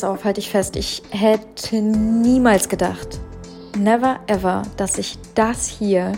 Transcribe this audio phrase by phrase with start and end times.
[0.00, 0.76] pass auf, halte ich fest.
[0.76, 3.20] Ich hätte niemals gedacht,
[3.76, 6.12] never ever, dass ich das hier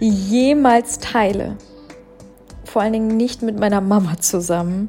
[0.00, 1.56] jemals teile.
[2.64, 4.88] Vor allen Dingen nicht mit meiner Mama zusammen.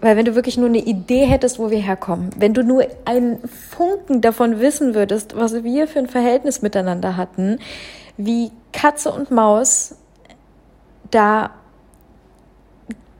[0.00, 3.38] Weil wenn du wirklich nur eine Idee hättest, wo wir herkommen, wenn du nur einen
[3.48, 7.58] Funken davon wissen würdest, was wir für ein Verhältnis miteinander hatten,
[8.16, 9.94] wie Katze und Maus,
[11.10, 11.50] da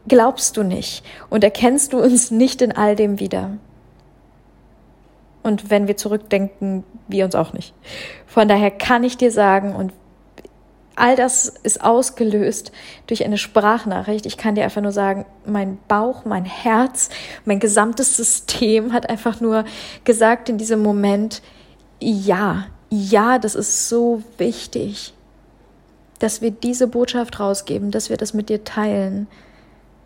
[0.08, 3.58] glaubst du nicht und erkennst du uns nicht in all dem wieder.
[5.48, 7.74] Und wenn wir zurückdenken, wir uns auch nicht.
[8.26, 9.92] Von daher kann ich dir sagen, und
[10.94, 12.72] all das ist ausgelöst
[13.06, 14.26] durch eine Sprachnachricht.
[14.26, 17.08] Ich kann dir einfach nur sagen, mein Bauch, mein Herz,
[17.44, 19.64] mein gesamtes System hat einfach nur
[20.04, 21.40] gesagt in diesem Moment,
[22.00, 25.14] ja, ja, das ist so wichtig,
[26.18, 29.28] dass wir diese Botschaft rausgeben, dass wir das mit dir teilen,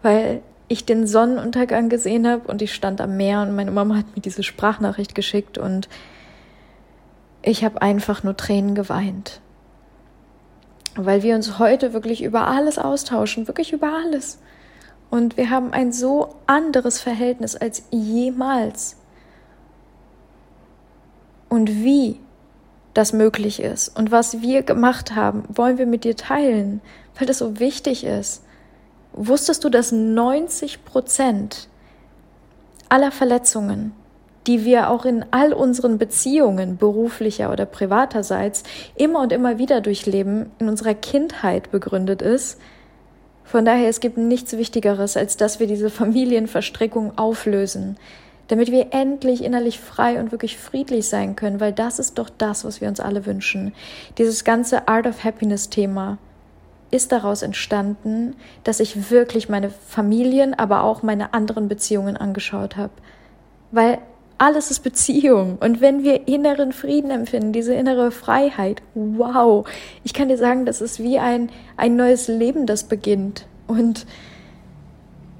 [0.03, 4.17] weil ich den Sonnenuntergang gesehen habe und ich stand am Meer und meine Mama hat
[4.17, 5.89] mir diese Sprachnachricht geschickt und
[7.43, 9.41] ich habe einfach nur Tränen geweint.
[10.95, 14.39] Weil wir uns heute wirklich über alles austauschen, wirklich über alles.
[15.11, 18.97] Und wir haben ein so anderes Verhältnis als jemals.
[21.49, 22.19] Und wie
[22.95, 26.81] das möglich ist und was wir gemacht haben, wollen wir mit dir teilen,
[27.19, 28.43] weil das so wichtig ist.
[29.13, 31.69] Wusstest du, dass 90 Prozent
[32.89, 33.93] aller Verletzungen,
[34.47, 38.63] die wir auch in all unseren Beziehungen, beruflicher oder privaterseits,
[38.97, 42.59] immer und immer wieder durchleben, in unserer Kindheit begründet ist?
[43.45, 47.99] Von daher, es gibt nichts Wichtigeres, als dass wir diese Familienverstrickung auflösen,
[48.49, 52.65] damit wir endlich innerlich frei und wirklich friedlich sein können, weil das ist doch das,
[52.65, 53.75] was wir uns alle wünschen.
[54.17, 56.19] Dieses ganze Art of Happiness Thema
[56.93, 62.93] ist daraus entstanden, dass ich wirklich meine Familien, aber auch meine anderen Beziehungen angeschaut habe.
[63.73, 63.99] Weil
[64.37, 65.57] alles ist Beziehung.
[65.59, 69.67] Und wenn wir inneren Frieden empfinden, diese innere Freiheit, wow,
[70.05, 73.47] ich kann dir sagen, das ist wie ein, ein neues Leben, das beginnt.
[73.67, 74.05] Und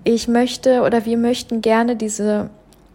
[0.05, 2.49] ich möchte oder wir möchten gerne diese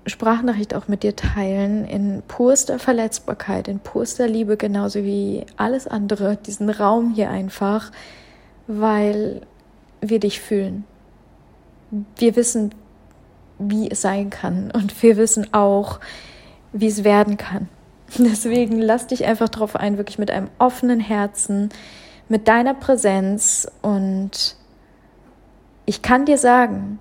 [0.08, 6.38] Sprachnachricht auch mit dir teilen in purster Verletzbarkeit, in purster Liebe, genauso wie alles andere,
[6.38, 7.92] diesen Raum hier einfach
[8.68, 9.42] weil
[10.02, 10.86] wir dich fühlen.
[12.18, 12.76] Wir wissen,
[13.60, 16.00] wie es sein kann und wir wissen auch,
[16.74, 17.70] wie es werden kann.
[18.18, 21.70] Deswegen lass dich einfach darauf ein, wirklich mit einem offenen Herzen,
[22.30, 24.58] mit deiner Präsenz und
[25.86, 27.00] ich kann dir sagen,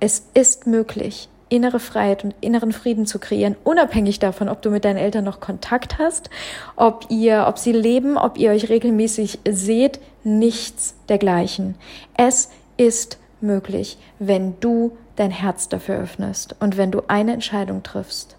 [0.00, 4.84] es ist möglich innere Freiheit und inneren Frieden zu kreieren, unabhängig davon, ob du mit
[4.84, 6.30] deinen Eltern noch Kontakt hast,
[6.76, 11.74] ob ihr, ob sie leben, ob ihr euch regelmäßig seht, nichts dergleichen.
[12.16, 18.37] Es ist möglich, wenn du dein Herz dafür öffnest und wenn du eine Entscheidung triffst.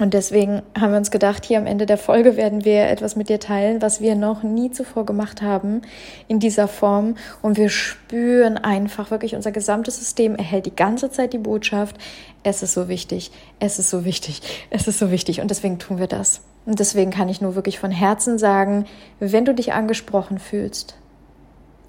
[0.00, 3.28] Und deswegen haben wir uns gedacht, hier am Ende der Folge werden wir etwas mit
[3.28, 5.82] dir teilen, was wir noch nie zuvor gemacht haben
[6.28, 7.16] in dieser Form.
[7.42, 11.96] Und wir spüren einfach wirklich, unser gesamtes System erhält die ganze Zeit die Botschaft,
[12.42, 15.42] es ist so wichtig, es ist so wichtig, es ist so wichtig.
[15.42, 16.40] Und deswegen tun wir das.
[16.64, 18.86] Und deswegen kann ich nur wirklich von Herzen sagen,
[19.20, 20.96] wenn du dich angesprochen fühlst,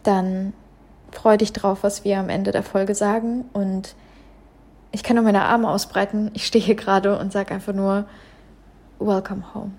[0.04, 0.54] dann
[1.12, 3.96] freu dich drauf, was wir am Ende der Folge sagen und
[4.94, 6.30] ich kann nur meine Arme ausbreiten.
[6.34, 8.06] Ich stehe hier gerade und sage einfach nur,
[9.00, 9.72] Welcome home.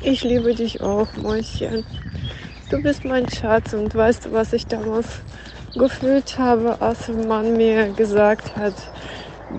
[0.00, 1.84] Ich liebe dich auch, Mäuschen.
[2.70, 5.06] Du bist mein Schatz und weißt du, was ich damals
[5.74, 8.74] gefühlt habe, als man mir gesagt hat,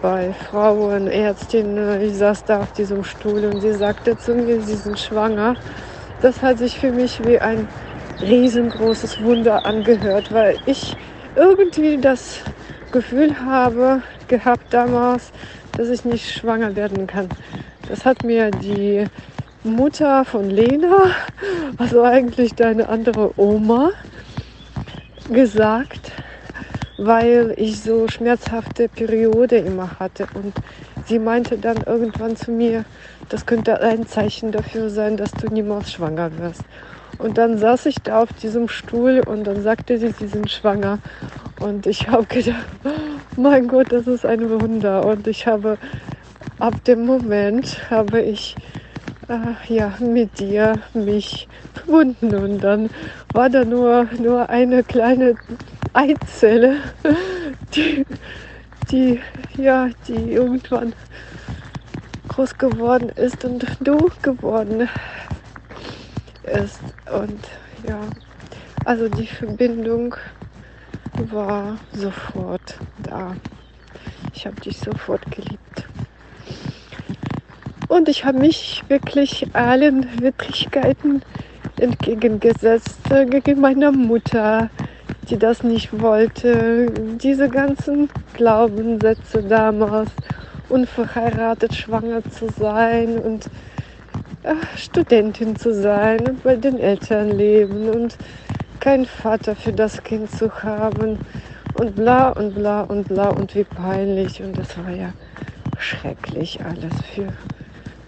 [0.02, 4.76] bei Frauen, Ärztinnen, ich saß da auf diesem Stuhl und sie sagte zu mir, sie
[4.76, 5.56] sind schwanger.
[6.22, 7.68] Das hat sich für mich wie ein
[8.22, 10.96] riesengroßes Wunder angehört, weil ich
[11.36, 12.40] irgendwie das
[12.92, 15.32] Gefühl habe gehabt damals,
[15.78, 17.30] dass ich nicht schwanger werden kann.
[17.88, 19.06] Das hat mir die
[19.64, 21.08] Mutter von Lena,
[21.78, 23.92] also eigentlich deine andere Oma,
[25.30, 26.12] gesagt,
[26.98, 30.28] weil ich so schmerzhafte Periode immer hatte.
[30.34, 30.54] Und
[31.06, 32.84] sie meinte dann irgendwann zu mir,
[33.30, 36.64] das könnte ein Zeichen dafür sein, dass du niemals schwanger wirst.
[37.22, 40.98] Und dann saß ich da auf diesem Stuhl und dann sagte sie, sie sind schwanger.
[41.60, 42.66] Und ich habe gedacht,
[43.38, 45.06] mein Gott, das ist ein Wunder.
[45.06, 45.78] Und ich habe
[46.58, 48.56] ab dem Moment habe ich
[49.30, 52.90] äh, ja mit dir mich verbunden und dann
[53.34, 55.36] war da nur nur eine kleine
[55.94, 56.78] Eizelle,
[57.76, 58.06] die
[58.92, 59.20] die
[59.58, 60.94] ja die irgendwann
[62.30, 64.88] groß geworden ist und du geworden
[66.44, 66.80] ist.
[67.12, 67.40] Und
[67.88, 68.00] ja,
[68.86, 70.16] also die Verbindung
[71.30, 73.36] war sofort da.
[74.34, 75.88] Ich habe dich sofort geliebt.
[77.88, 81.22] Und ich habe mich wirklich allen Widrigkeiten
[81.78, 84.70] entgegengesetzt, äh, gegen meine Mutter,
[85.30, 86.92] die das nicht wollte.
[87.22, 90.10] Diese ganzen Glaubenssätze damals,
[90.70, 93.50] unverheiratet schwanger zu sein und
[94.76, 98.18] Studentin zu sein und bei den Eltern leben und
[98.80, 101.20] keinen Vater für das Kind zu haben
[101.76, 105.14] und bla und bla und bla und wie peinlich und das war ja
[105.78, 107.28] schrecklich alles für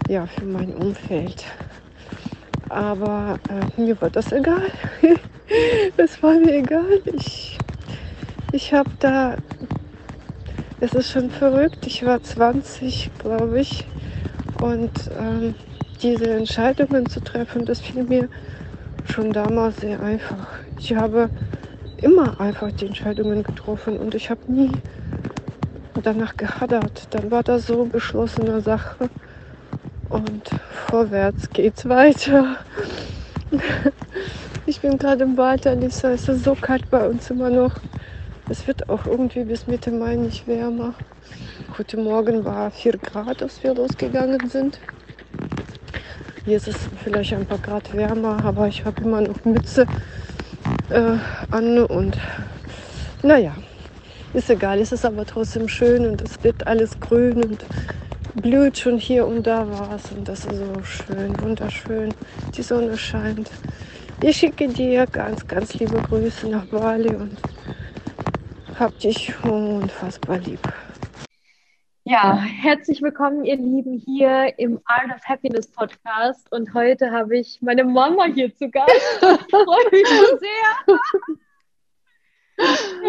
[0.08, 1.44] ja für mein Umfeld.
[2.68, 4.70] Aber äh, mir war das egal.
[5.96, 7.00] Es war mir egal.
[7.04, 7.58] Ich,
[8.52, 9.36] ich habe da,
[10.80, 11.86] es ist schon verrückt.
[11.86, 13.86] Ich war 20, glaube ich.
[14.62, 15.54] Und ähm,
[16.02, 18.28] diese Entscheidungen zu treffen, das fiel mir
[19.04, 20.46] schon damals sehr einfach.
[20.78, 21.30] Ich habe
[21.98, 24.70] immer einfach die Entscheidungen getroffen und ich habe nie
[26.02, 27.08] danach gehadert.
[27.10, 29.08] Dann war das so beschlossene Sache
[30.08, 30.50] und
[30.88, 32.56] vorwärts geht's weiter.
[34.66, 36.12] Ich bin gerade im Wald, Alisa.
[36.12, 37.74] Es ist so kalt bei uns immer noch.
[38.48, 40.94] Es wird auch irgendwie bis Mitte Mai nicht wärmer.
[41.76, 44.80] Heute Morgen war 4 Grad, als wir losgegangen sind.
[46.46, 49.86] Hier ist es vielleicht ein paar Grad wärmer, aber ich habe immer noch Mütze
[50.90, 51.16] äh,
[51.50, 52.18] an und
[53.22, 53.54] naja,
[54.34, 54.78] ist egal.
[54.78, 57.64] Es ist aber trotzdem schön und es wird alles grün und
[58.34, 62.12] blüht schon hier und da was und das ist so schön, wunderschön.
[62.54, 63.50] Die Sonne scheint.
[64.22, 67.38] Ich schicke dir ganz, ganz liebe Grüße nach Bali und
[68.78, 70.60] hab dich unfassbar lieb.
[72.06, 76.52] Ja, herzlich willkommen, ihr Lieben, hier im Art of Happiness Podcast.
[76.52, 78.90] Und heute habe ich meine Mama hier zu Gast.
[78.90, 80.98] Ich freue mich so sehr.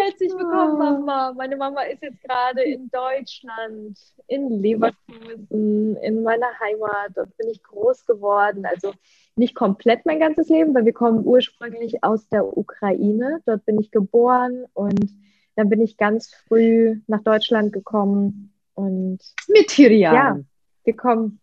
[0.01, 1.33] Herzlich willkommen, Mama.
[1.33, 7.11] Meine Mama ist jetzt gerade in Deutschland, in Leverkusen, in meiner Heimat.
[7.15, 8.65] Dort bin ich groß geworden.
[8.65, 8.93] Also
[9.35, 13.41] nicht komplett mein ganzes Leben, weil wir kommen ursprünglich aus der Ukraine.
[13.45, 15.11] Dort bin ich geboren und
[15.57, 20.15] dann bin ich ganz früh nach Deutschland gekommen und mit vier Jahren.
[20.15, 20.39] Ja,
[20.83, 21.39] wir kommen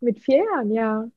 [0.00, 1.08] mit vier Jahren, ja.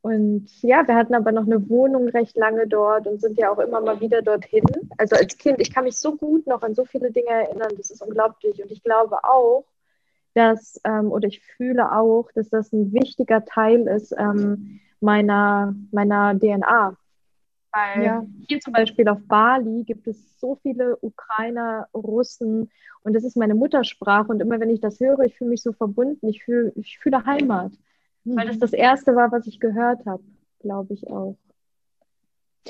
[0.00, 3.58] Und ja, wir hatten aber noch eine Wohnung recht lange dort und sind ja auch
[3.58, 4.64] immer mal wieder dorthin.
[4.96, 7.90] Also als Kind, ich kann mich so gut noch an so viele Dinge erinnern, das
[7.90, 8.62] ist unglaublich.
[8.62, 9.64] Und ich glaube auch,
[10.34, 16.38] dass, ähm, oder ich fühle auch, dass das ein wichtiger Teil ist ähm, meiner, meiner
[16.38, 16.96] DNA.
[17.72, 18.26] Weil ja.
[18.48, 22.70] hier zum Beispiel auf Bali gibt es so viele Ukrainer, Russen
[23.02, 24.28] und das ist meine Muttersprache.
[24.28, 27.24] Und immer wenn ich das höre, ich fühle mich so verbunden, ich, fühl, ich fühle
[27.24, 27.72] Heimat.
[28.24, 28.36] Mhm.
[28.36, 28.60] Weil das mhm.
[28.60, 30.22] das Erste war, was ich gehört habe,
[30.60, 31.36] glaube ich auch.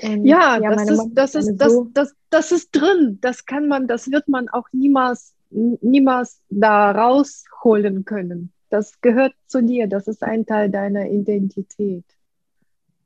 [0.03, 3.19] Und, ja, ja, das, ist, das, ist, das, so das, das ist drin.
[3.21, 8.53] Das kann man, das wird man auch niemals, niemals da rausholen können.
[8.71, 9.89] Das gehört zu dir.
[9.89, 12.05] Das ist ein Teil deiner Identität.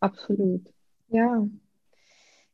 [0.00, 0.62] Absolut.
[1.09, 1.47] Ja,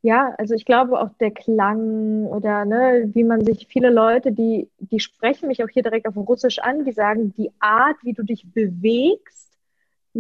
[0.02, 4.71] ja, also ich glaube auch der Klang oder ne, wie man sich, viele Leute, die,
[4.78, 8.23] die sprechen mich auch hier direkt auf Russisch an, die sagen, die Art, wie du
[8.23, 9.48] dich bewegst.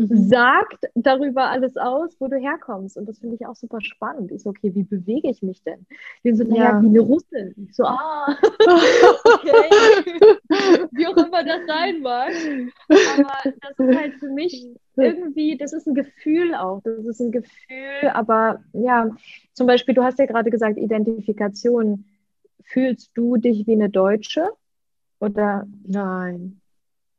[0.06, 2.96] Sagt darüber alles aus, wo du herkommst.
[2.96, 4.30] Und das finde ich auch super spannend.
[4.32, 5.86] Ich so, okay, wie bewege ich mich denn?
[6.24, 6.82] Die so, naja, ja.
[6.82, 7.54] wie eine Russin.
[7.56, 8.26] Ich so, ah,
[8.64, 9.70] okay.
[10.92, 12.32] wie auch immer das sein mag.
[12.88, 16.80] Aber das ist halt für mich irgendwie, das ist ein Gefühl auch.
[16.82, 19.10] Das ist ein Gefühl, aber ja,
[19.52, 22.04] zum Beispiel, du hast ja gerade gesagt, Identifikation.
[22.64, 24.50] Fühlst du dich wie eine Deutsche?
[25.20, 25.66] Oder?
[25.86, 26.60] Nein.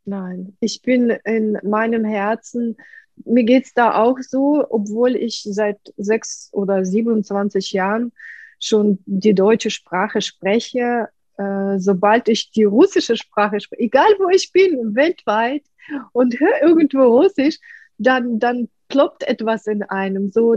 [0.10, 2.78] Nein, ich bin in meinem Herzen,
[3.26, 8.12] mir geht es da auch so, obwohl ich seit sechs oder 27 Jahren
[8.60, 14.52] schon die deutsche Sprache spreche, äh, sobald ich die russische Sprache spreche, egal wo ich
[14.52, 15.64] bin, weltweit
[16.12, 17.60] und höre irgendwo Russisch,
[18.00, 20.30] dann, dann ploppt etwas in einem.
[20.30, 20.56] So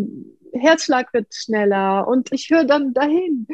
[0.52, 3.46] Herzschlag wird schneller und ich höre dann dahin.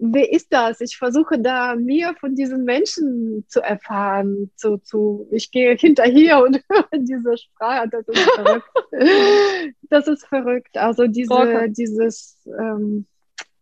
[0.00, 0.80] Wer ist das?
[0.80, 4.50] Ich versuche da mehr von diesen Menschen zu erfahren.
[4.56, 7.88] Zu, zu, ich gehe hinterher und höre diese Sprache.
[7.88, 8.66] Das ist verrückt.
[9.82, 10.76] das ist verrückt.
[10.76, 13.06] Also diese, dieses, ähm,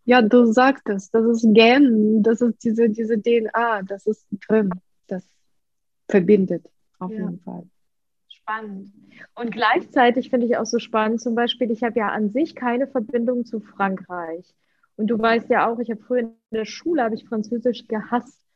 [0.05, 4.71] ja, du sagst es, das ist Gen, das ist diese, diese DNA, das ist drin.
[5.07, 5.25] Das
[6.09, 6.67] verbindet
[6.99, 7.19] auf ja.
[7.19, 7.65] jeden Fall
[8.51, 8.93] spannend.
[9.35, 12.87] Und gleichzeitig finde ich auch so spannend, zum Beispiel, ich habe ja an sich keine
[12.87, 14.55] Verbindung zu Frankreich.
[14.97, 18.47] Und du weißt ja auch, ich habe früher in der Schule habe ich Französisch gehasst.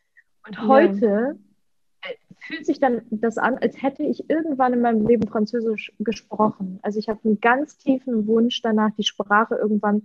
[0.47, 2.11] Und heute ja.
[2.11, 6.79] Äh, fühlt sich dann das an, als hätte ich irgendwann in meinem Leben Französisch gesprochen.
[6.83, 10.03] Also ich habe einen ganz tiefen Wunsch danach, die Sprache irgendwann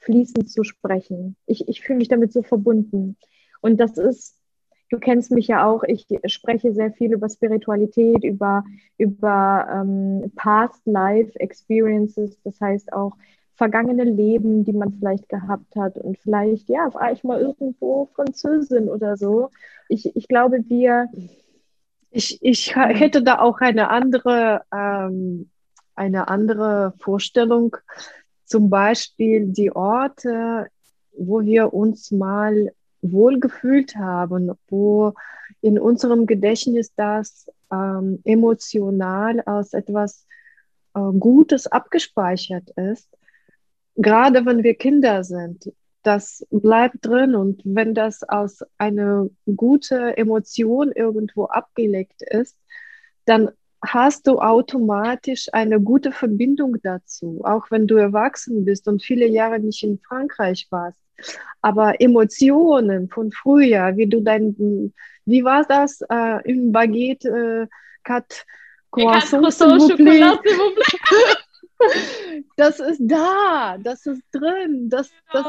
[0.00, 1.36] fließend zu sprechen.
[1.46, 3.16] Ich, ich fühle mich damit so verbunden.
[3.60, 4.37] Und das ist,
[4.90, 8.64] du kennst mich ja auch, ich spreche sehr viel über Spiritualität, über,
[8.96, 13.12] über ähm, Past Life Experiences, das heißt auch
[13.58, 18.88] vergangene Leben, die man vielleicht gehabt hat und vielleicht, ja, war ich mal irgendwo Französin
[18.88, 19.50] oder so.
[19.88, 21.08] Ich, ich glaube, wir.
[22.10, 25.50] Ich, ich hätte da auch eine andere, ähm,
[25.94, 27.76] eine andere Vorstellung.
[28.44, 30.68] Zum Beispiel die Orte,
[31.12, 35.14] wo wir uns mal wohlgefühlt haben, wo
[35.60, 40.26] in unserem Gedächtnis das ähm, emotional aus etwas
[40.94, 43.08] äh, Gutes abgespeichert ist
[43.98, 50.92] gerade wenn wir Kinder sind, das bleibt drin und wenn das aus einer guten Emotion
[50.92, 52.56] irgendwo abgelegt ist,
[53.26, 53.50] dann
[53.84, 59.58] hast du automatisch eine gute Verbindung dazu, auch wenn du erwachsen bist und viele Jahre
[59.58, 60.98] nicht in Frankreich warst.
[61.60, 64.92] Aber Emotionen von früher, wie du dein,
[65.24, 67.66] wie war das äh, im Baguette, äh,
[68.04, 68.46] Cat
[68.90, 69.44] Croissant,
[72.56, 74.88] das ist da, das ist drin.
[74.88, 75.46] Das, das,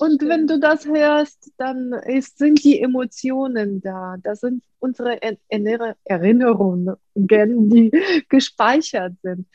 [0.00, 4.16] und wenn du das hörst, dann ist, sind die Emotionen da.
[4.22, 7.90] Das sind unsere Erinnerungen, die
[8.28, 9.46] gespeichert sind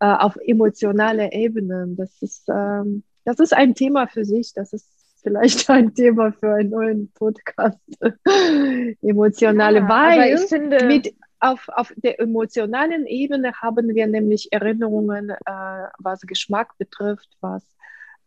[0.00, 1.94] äh, auf emotionaler Ebene.
[1.96, 4.54] Das ist, ähm, das ist ein Thema für sich.
[4.54, 4.88] Das ist
[5.22, 7.78] vielleicht ein Thema für einen neuen Podcast.
[9.02, 15.86] Emotionale, ja, weil finde, mit auf, auf der emotionalen Ebene haben wir nämlich Erinnerungen, äh,
[15.98, 17.62] was Geschmack betrifft, was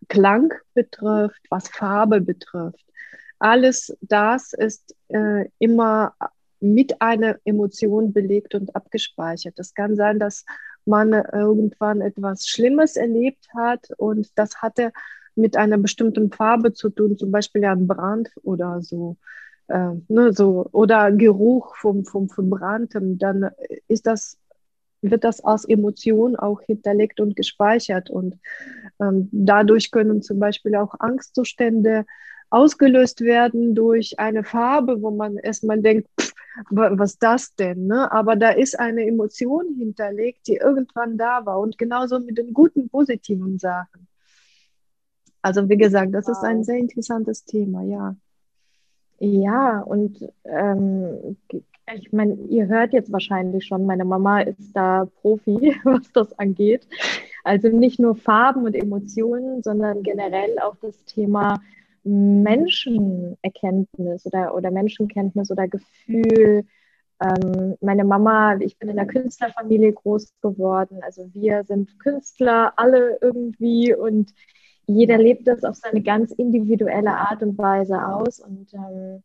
[0.07, 2.85] Klang betrifft, was Farbe betrifft.
[3.39, 6.13] Alles das ist äh, immer
[6.59, 9.57] mit einer Emotion belegt und abgespeichert.
[9.57, 10.45] Es kann sein, dass
[10.85, 14.91] man irgendwann etwas Schlimmes erlebt hat und das hatte
[15.35, 19.17] mit einer bestimmten Farbe zu tun, zum Beispiel ein Brand oder so
[19.71, 23.51] äh, ne, so, oder Geruch vom, vom Verbranntem, dann
[23.87, 24.37] ist das,
[25.01, 28.09] wird das als Emotion auch hinterlegt und gespeichert.
[28.09, 28.37] Und
[28.99, 32.05] ähm, dadurch können zum Beispiel auch Angstzustände
[32.49, 36.30] ausgelöst werden durch eine Farbe, wo man erstmal denkt, pff,
[36.69, 37.87] was das denn?
[37.87, 38.11] Ne?
[38.11, 41.59] Aber da ist eine Emotion hinterlegt, die irgendwann da war.
[41.59, 44.07] Und genauso mit den guten, positiven Sachen.
[45.41, 46.33] Also wie gesagt, das wow.
[46.33, 48.15] ist ein sehr interessantes Thema, ja.
[49.19, 51.37] Ja, und ähm,
[51.93, 56.87] ich meine, ihr hört jetzt wahrscheinlich schon, meine Mama ist da Profi, was das angeht.
[57.43, 61.61] Also nicht nur Farben und Emotionen, sondern generell auch das Thema
[62.03, 66.65] Menschenerkenntnis oder, oder Menschenkenntnis oder Gefühl.
[67.21, 71.01] Ähm, meine Mama, ich bin in einer Künstlerfamilie groß geworden.
[71.03, 74.33] Also wir sind Künstler, alle irgendwie und
[74.87, 78.39] jeder lebt das auf seine ganz individuelle Art und Weise aus.
[78.39, 79.23] Und ähm,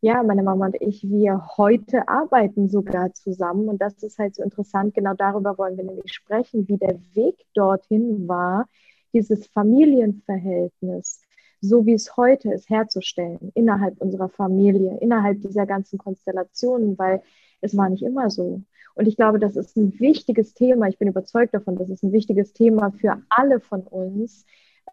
[0.00, 3.68] ja, meine Mama und ich, wir heute arbeiten sogar zusammen.
[3.68, 4.94] Und das ist halt so interessant.
[4.94, 8.66] Genau darüber wollen wir nämlich sprechen, wie der Weg dorthin war,
[9.14, 11.23] dieses Familienverhältnis,
[11.68, 17.22] so wie es heute ist, herzustellen innerhalb unserer Familie, innerhalb dieser ganzen Konstellationen, weil
[17.60, 18.62] es war nicht immer so.
[18.94, 20.88] Und ich glaube, das ist ein wichtiges Thema.
[20.88, 24.44] Ich bin überzeugt davon, das ist ein wichtiges Thema für alle von uns,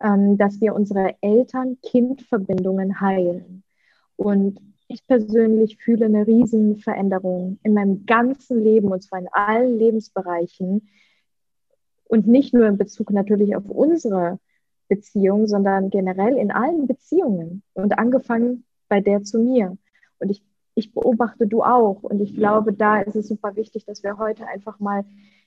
[0.01, 3.63] ähm, dass wir unsere Eltern-Kind-Verbindungen heilen.
[4.16, 10.90] Und ich persönlich fühle eine Riesenveränderung in meinem ganzen Leben und zwar in allen Lebensbereichen
[12.06, 14.40] und nicht nur in Bezug natürlich auf unsere
[14.91, 19.77] Beziehung, sondern generell in allen Beziehungen und angefangen bei der zu mir.
[20.19, 20.43] Und ich,
[20.75, 24.45] ich beobachte du auch und ich glaube, da ist es super wichtig, dass wir heute
[24.48, 25.05] einfach mal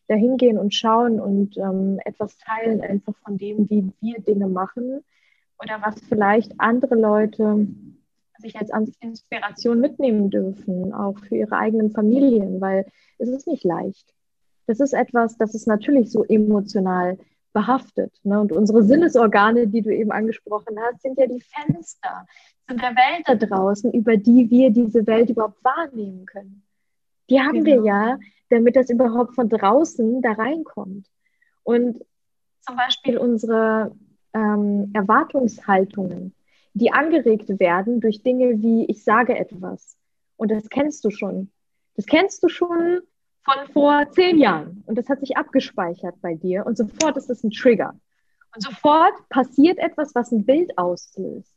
[0.08, 5.04] dahin gehen und schauen und ähm, etwas teilen einfach von dem, wie wir Dinge machen
[5.58, 7.68] oder was vielleicht andere Leute
[8.38, 8.70] sich als
[9.00, 12.86] Inspiration mitnehmen dürfen, auch für ihre eigenen Familien, weil
[13.18, 14.14] es ist nicht leicht.
[14.66, 17.18] Das ist etwas, das ist natürlich so emotional
[17.54, 18.12] behaftet.
[18.25, 18.38] Ne?
[18.38, 22.26] Und unsere Sinnesorgane, die du eben angesprochen hast, sind ja die Fenster
[22.68, 26.62] zu der Welt da draußen, über die wir diese Welt überhaupt wahrnehmen können.
[27.30, 27.82] Die haben genau.
[27.82, 28.18] wir ja
[28.50, 31.06] damit das überhaupt von draußen da reinkommt.
[31.62, 32.04] Und
[32.61, 33.94] zum Beispiel unsere
[34.34, 36.34] ähm, Erwartungshaltungen,
[36.75, 39.96] die angeregt werden durch Dinge wie ich sage etwas.
[40.37, 41.50] Und das kennst du schon.
[41.96, 43.00] Das kennst du schon
[43.44, 44.82] von vor zehn Jahren.
[44.86, 46.66] Und das hat sich abgespeichert bei dir.
[46.66, 47.94] Und sofort ist das ein Trigger.
[48.54, 51.52] Und sofort passiert etwas, was ein Bild auslöst.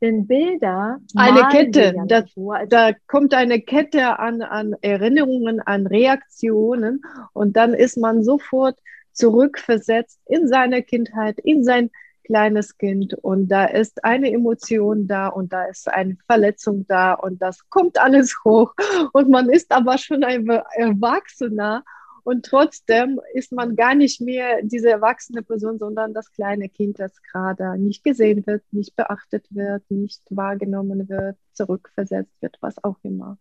[0.00, 0.98] Denn Bilder.
[1.14, 1.94] Eine Kette.
[1.96, 8.24] Ja da, da kommt eine Kette an, an Erinnerungen, an Reaktionen und dann ist man
[8.24, 8.78] sofort
[9.12, 11.90] zurückversetzt in seine Kindheit, in sein
[12.24, 17.40] kleines Kind und da ist eine Emotion da und da ist eine Verletzung da und
[17.42, 18.74] das kommt alles hoch
[19.12, 21.84] und man ist aber schon ein Erwachsener
[22.24, 27.20] und trotzdem ist man gar nicht mehr diese erwachsene Person, sondern das kleine Kind, das
[27.22, 33.38] gerade nicht gesehen wird, nicht beachtet wird, nicht wahrgenommen wird, zurückversetzt wird, was auch immer.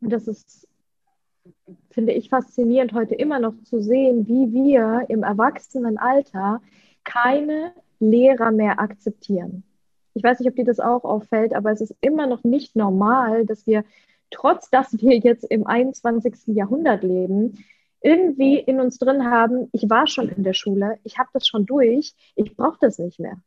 [0.00, 0.66] Und das ist,
[1.90, 6.60] finde ich, faszinierend, heute immer noch zu sehen, wie wir im Erwachsenenalter
[7.04, 9.64] keine Lehrer mehr akzeptieren.
[10.14, 13.46] Ich weiß nicht, ob dir das auch auffällt, aber es ist immer noch nicht normal,
[13.46, 13.84] dass wir,
[14.30, 16.54] trotz dass wir jetzt im 21.
[16.54, 17.64] Jahrhundert leben,
[18.02, 21.66] irgendwie in uns drin haben, ich war schon in der Schule, ich habe das schon
[21.66, 23.40] durch, ich brauche das nicht mehr.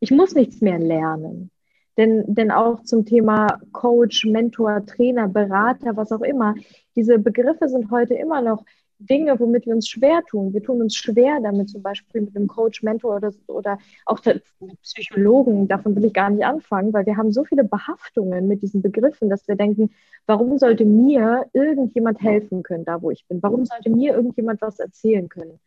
[0.00, 1.50] Ich muss nichts mehr lernen.
[1.96, 6.54] Denn, denn auch zum Thema Coach, Mentor, Trainer, Berater, was auch immer,
[6.96, 8.64] diese Begriffe sind heute immer noch
[9.00, 10.52] Dinge, womit wir uns schwer tun.
[10.52, 14.42] Wir tun uns schwer damit, zum Beispiel mit einem Coach, Mentor oder, oder auch mit
[14.82, 15.68] Psychologen.
[15.68, 19.30] Davon will ich gar nicht anfangen, weil wir haben so viele Behaftungen mit diesen Begriffen,
[19.30, 19.90] dass wir denken,
[20.26, 23.42] warum sollte mir irgendjemand helfen können, da wo ich bin?
[23.42, 25.58] Warum sollte mir irgendjemand was erzählen können?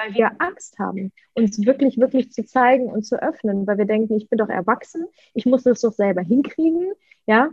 [0.00, 4.14] Weil wir Angst haben, uns wirklich, wirklich zu zeigen und zu öffnen, weil wir denken,
[4.14, 6.92] ich bin doch erwachsen, ich muss das doch selber hinkriegen,
[7.26, 7.50] ja,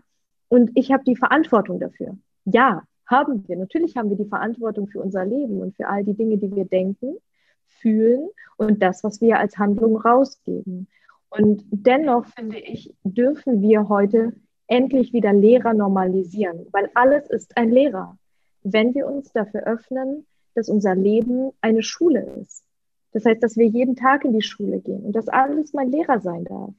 [0.48, 2.18] und ich habe die Verantwortung dafür.
[2.46, 3.58] Ja, haben wir.
[3.58, 6.66] Natürlich haben wir die Verantwortung für unser Leben und für all die Dinge, die wir
[6.66, 7.18] denken,
[7.66, 10.88] fühlen und das, was wir als Handlung rausgeben.
[11.30, 14.34] Und dennoch finde ich, dürfen wir heute
[14.68, 18.18] endlich wieder Lehrer normalisieren, weil alles ist ein Lehrer,
[18.64, 20.26] wenn wir uns dafür öffnen,
[20.58, 22.64] dass unser Leben eine Schule ist.
[23.12, 26.20] Das heißt, dass wir jeden Tag in die Schule gehen und dass alles mein Lehrer
[26.20, 26.72] sein darf.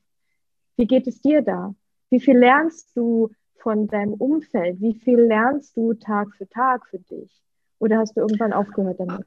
[0.76, 1.74] Wie geht es dir da?
[2.10, 4.80] Wie viel lernst du von deinem Umfeld?
[4.80, 7.30] Wie viel lernst du Tag für Tag für dich?
[7.78, 9.26] Oder hast du irgendwann aufgehört damit?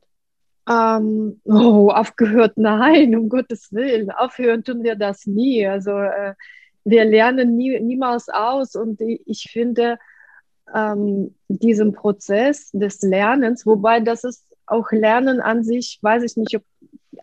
[0.69, 4.11] Ähm, oh, aufgehört, nein, um Gottes Willen.
[4.11, 5.65] Aufhören tun wir das nie.
[5.65, 6.35] Also äh,
[6.83, 9.97] wir lernen nie, niemals aus und ich finde
[10.73, 16.55] ähm, diesen Prozess des Lernens, wobei das ist auch Lernen an sich, weiß ich nicht,
[16.55, 16.63] ob,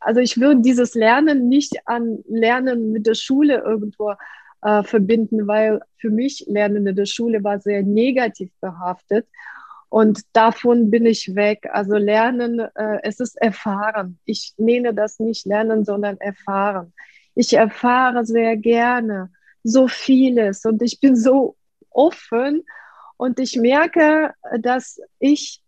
[0.00, 4.14] also ich würde dieses Lernen nicht an Lernen mit der Schule irgendwo
[4.62, 9.26] äh, verbinden, weil für mich Lernen in der Schule war sehr negativ behaftet.
[9.88, 11.68] Und davon bin ich weg.
[11.72, 14.18] Also Lernen, äh, es ist erfahren.
[14.24, 16.92] Ich nenne das nicht Lernen, sondern erfahren.
[17.34, 19.30] Ich erfahre sehr gerne
[19.62, 21.56] so vieles und ich bin so
[21.90, 22.64] offen
[23.18, 25.62] und ich merke, dass ich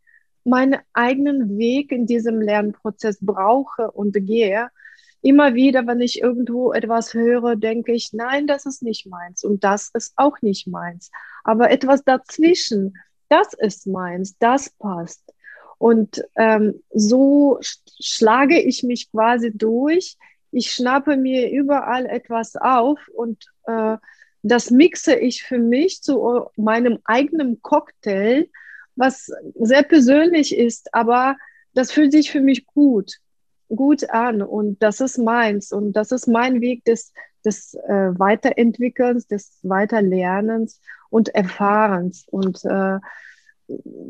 [0.44, 4.70] meinen eigenen Weg in diesem Lernprozess brauche und gehe
[5.20, 9.64] immer wieder, wenn ich irgendwo etwas höre, denke ich, nein, das ist nicht meins und
[9.64, 11.10] das ist auch nicht meins.
[11.44, 12.94] Aber etwas dazwischen,
[13.28, 15.34] das ist meins, das passt.
[15.76, 17.58] Und ähm, so
[18.00, 20.16] schlage ich mich quasi durch.
[20.52, 23.96] Ich schnappe mir überall etwas auf und äh,
[24.42, 28.48] das mixe ich für mich zu meinem eigenen Cocktail,
[28.96, 31.36] was sehr persönlich ist, aber
[31.74, 33.20] das fühlt sich für mich gut
[33.74, 34.42] gut an.
[34.42, 35.72] Und das ist meins.
[35.72, 37.12] Und das ist mein Weg des,
[37.44, 42.26] des äh, Weiterentwickelns, des Weiterlernens und Erfahrens.
[42.28, 42.98] Und äh,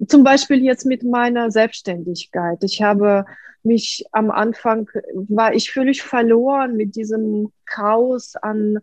[0.09, 2.65] zum Beispiel jetzt mit meiner Selbstständigkeit.
[2.65, 3.27] Ich habe
[3.63, 8.79] mich am Anfang, war ich völlig verloren mit diesem Chaos an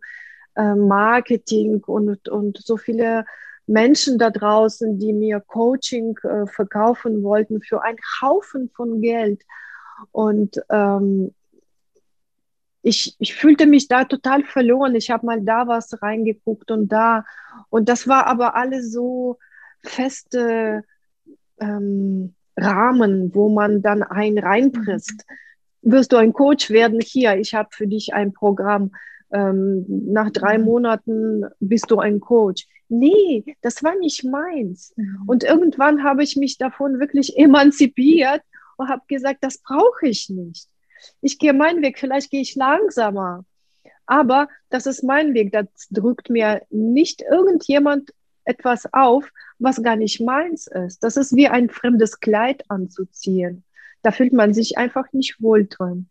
[0.58, 3.26] äh, Marketing und, und so viele
[3.68, 9.44] Menschen da draußen, die mir Coaching äh, verkaufen wollten für einen Haufen von Geld.
[10.12, 11.34] Und ähm,
[12.82, 14.96] ich, ich fühlte mich da total verloren.
[14.96, 17.26] Ich habe mal da was reingeguckt und da.
[17.70, 19.38] Und das war aber alles so
[19.84, 20.84] feste
[21.60, 25.26] ähm, Rahmen, wo man dann einen reinpresst.
[25.82, 27.00] Wirst du ein Coach werden?
[27.02, 28.92] Hier, ich habe für dich ein Programm.
[29.32, 30.66] Ähm, nach drei mhm.
[30.66, 32.68] Monaten bist du ein Coach.
[32.90, 34.94] Nee, das war nicht meins.
[34.96, 35.24] Mhm.
[35.28, 38.42] Und irgendwann habe ich mich davon wirklich emanzipiert
[38.78, 40.68] und habe gesagt, das brauche ich nicht.
[41.22, 43.46] Ich gehe meinen Weg, vielleicht gehe ich langsamer.
[44.06, 45.52] Aber das ist mein Weg.
[45.52, 48.12] Das drückt mir nicht irgendjemand
[48.46, 51.04] etwas auf, was gar nicht meins ist.
[51.04, 53.64] Das ist wie ein fremdes Kleid anzuziehen.
[54.02, 56.10] Da fühlt man sich einfach nicht wohl drin.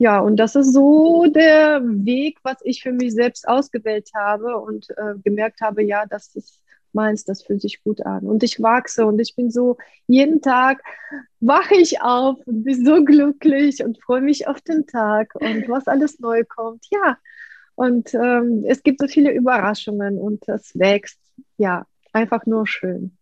[0.00, 4.88] Ja, und das ist so der Weg, was ich für mich selbst ausgewählt habe und
[4.96, 6.62] äh, gemerkt habe, ja, das ist
[6.94, 8.24] meins, das fühlt sich gut an.
[8.26, 10.82] Und ich wachse und ich bin so, jeden Tag
[11.40, 15.86] wache ich auf und bin so glücklich und freue mich auf den Tag und was
[15.86, 16.86] alles neu kommt.
[16.90, 17.18] Ja,
[17.74, 21.20] und ähm, es gibt so viele Überraschungen und das wächst.
[21.58, 23.18] Ja, einfach nur schön.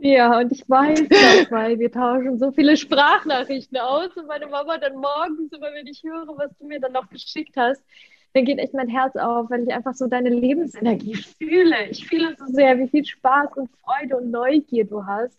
[0.00, 4.76] Ja, und ich weiß das, weil wir tauschen so viele Sprachnachrichten aus und meine Mama
[4.78, 7.82] dann morgens, immer wenn ich höre, was du mir dann noch geschickt hast,
[8.34, 11.86] dann geht echt mein Herz auf, weil ich einfach so deine Lebensenergie fühle.
[11.88, 15.38] Ich fühle so sehr, wie viel Spaß und Freude und Neugier du hast,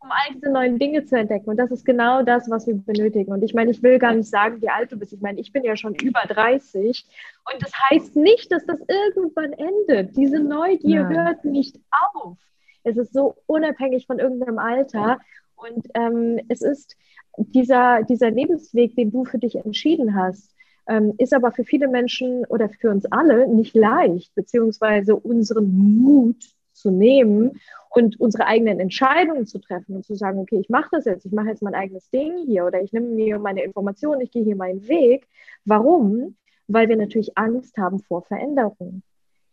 [0.00, 1.50] um all diese neuen Dinge zu entdecken.
[1.50, 3.30] Und das ist genau das, was wir benötigen.
[3.30, 5.12] Und ich meine, ich will gar nicht sagen, wie alt du bist.
[5.12, 7.04] Ich meine, ich bin ja schon über 30.
[7.52, 10.16] Und das heißt nicht, dass das irgendwann endet.
[10.16, 11.26] Diese Neugier Nein.
[11.26, 11.78] hört nicht
[12.14, 12.38] auf.
[12.84, 15.20] Es ist so unabhängig von irgendeinem Alter.
[15.56, 16.96] Und ähm, es ist
[17.36, 20.54] dieser, dieser Lebensweg, den du für dich entschieden hast,
[20.88, 26.54] ähm, ist aber für viele Menschen oder für uns alle nicht leicht, beziehungsweise unseren Mut
[26.72, 31.04] zu nehmen und unsere eigenen Entscheidungen zu treffen und zu sagen, okay, ich mache das
[31.04, 34.30] jetzt, ich mache jetzt mein eigenes Ding hier oder ich nehme mir meine Informationen, ich
[34.30, 35.28] gehe hier meinen Weg.
[35.64, 36.36] Warum?
[36.68, 39.02] Weil wir natürlich Angst haben vor Veränderungen.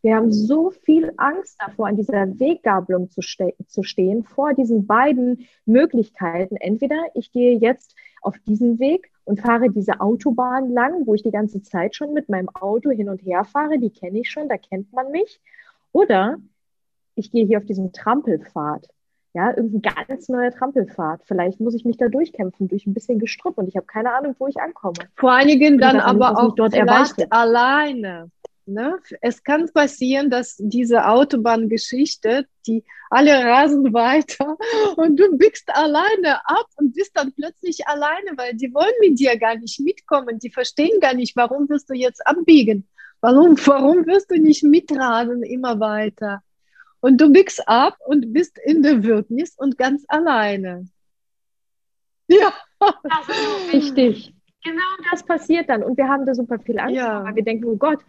[0.02, 4.86] Wir haben so viel Angst davor, an dieser Weggabelung zu, ste zu stehen, vor diesen
[4.86, 6.56] beiden Möglichkeiten.
[6.58, 11.32] Entweder ich gehe jetzt auf diesen Weg und fahre diese Autobahn lang, wo ich die
[11.32, 14.58] ganze Zeit schon mit meinem Auto hin und her fahre, die kenne ich schon, da
[14.58, 15.42] kennt man mich.
[15.92, 16.38] Oder
[17.16, 18.88] ich gehe hier auf diesen Trampelpfad.
[19.34, 21.22] Ja, irgendein ganz neuer Trampelpfad.
[21.26, 24.36] Vielleicht muss ich mich da durchkämpfen durch ein bisschen Gestrüpp und ich habe keine Ahnung,
[24.40, 24.98] wo ich ankomme.
[25.16, 27.28] Vor einigen dann aber auch dort vielleicht erwartet.
[27.30, 28.32] alleine.
[28.68, 29.00] Ne?
[29.22, 34.58] Es kann passieren, dass diese Autobahngeschichte, die alle rasen weiter
[34.98, 39.38] und du biegst alleine ab und bist dann plötzlich alleine, weil die wollen mit dir
[39.38, 40.40] gar nicht mitkommen.
[40.40, 42.88] Die verstehen gar nicht, warum wirst du jetzt abbiegen?
[43.22, 46.44] Warum, warum wirst du nicht mitrasen immer weiter?
[47.00, 50.90] Und du biegst ab und bist in der Wildnis und ganz alleine.
[52.30, 52.54] Ja.
[52.82, 54.34] Das ist so wichtig.
[54.62, 55.82] Genau das passiert dann.
[55.82, 57.24] Und wir haben da super viel Angst, ja.
[57.24, 58.00] weil wir denken, oh Gott,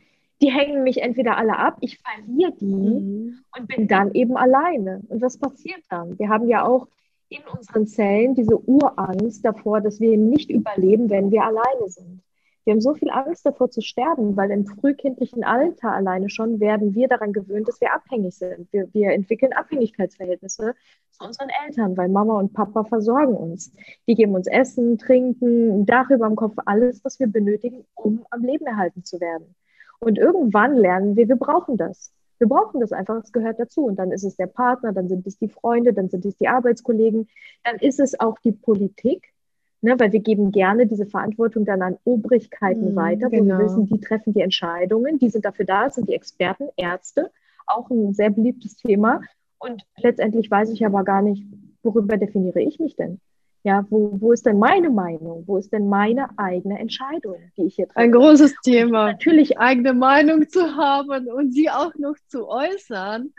[0.40, 3.38] die hängen mich entweder alle ab, ich verliere die mhm.
[3.56, 5.02] und bin dann eben alleine.
[5.08, 6.18] Und was passiert dann?
[6.18, 6.86] Wir haben ja auch
[7.28, 12.22] in unseren Zellen diese Urangst davor, dass wir nicht überleben, wenn wir alleine sind.
[12.64, 16.94] Wir haben so viel Angst davor zu sterben, weil im frühkindlichen Alter alleine schon werden
[16.94, 18.70] wir daran gewöhnt, dass wir abhängig sind.
[18.72, 20.74] Wir, wir entwickeln Abhängigkeitsverhältnisse
[21.10, 23.72] zu unseren Eltern, weil Mama und Papa versorgen uns.
[24.06, 28.42] Die geben uns Essen, Trinken, Dach über dem Kopf, alles, was wir benötigen, um am
[28.42, 29.54] Leben erhalten zu werden.
[30.00, 32.12] Und irgendwann lernen wir, wir brauchen das.
[32.38, 33.84] Wir brauchen das einfach, es gehört dazu.
[33.84, 36.48] Und dann ist es der Partner, dann sind es die Freunde, dann sind es die
[36.48, 37.28] Arbeitskollegen,
[37.64, 39.32] dann ist es auch die Politik,
[39.80, 43.42] ne, weil wir geben gerne diese Verantwortung dann an Obrigkeiten mm, weiter, genau.
[43.42, 43.64] wo wir genau.
[43.64, 47.30] wissen, die treffen die Entscheidungen, die sind dafür da, sind die Experten, Ärzte,
[47.66, 49.20] auch ein sehr beliebtes Thema.
[49.58, 51.44] Und letztendlich weiß ich aber gar nicht,
[51.82, 53.20] worüber definiere ich mich denn?
[53.68, 55.42] Ja, wo, wo ist denn meine Meinung?
[55.46, 57.98] Wo ist denn meine eigene Entscheidung, die ich hier treffe?
[57.98, 59.12] Ein großes Thema.
[59.12, 63.34] natürlich eigene Meinung zu haben und sie auch noch zu äußern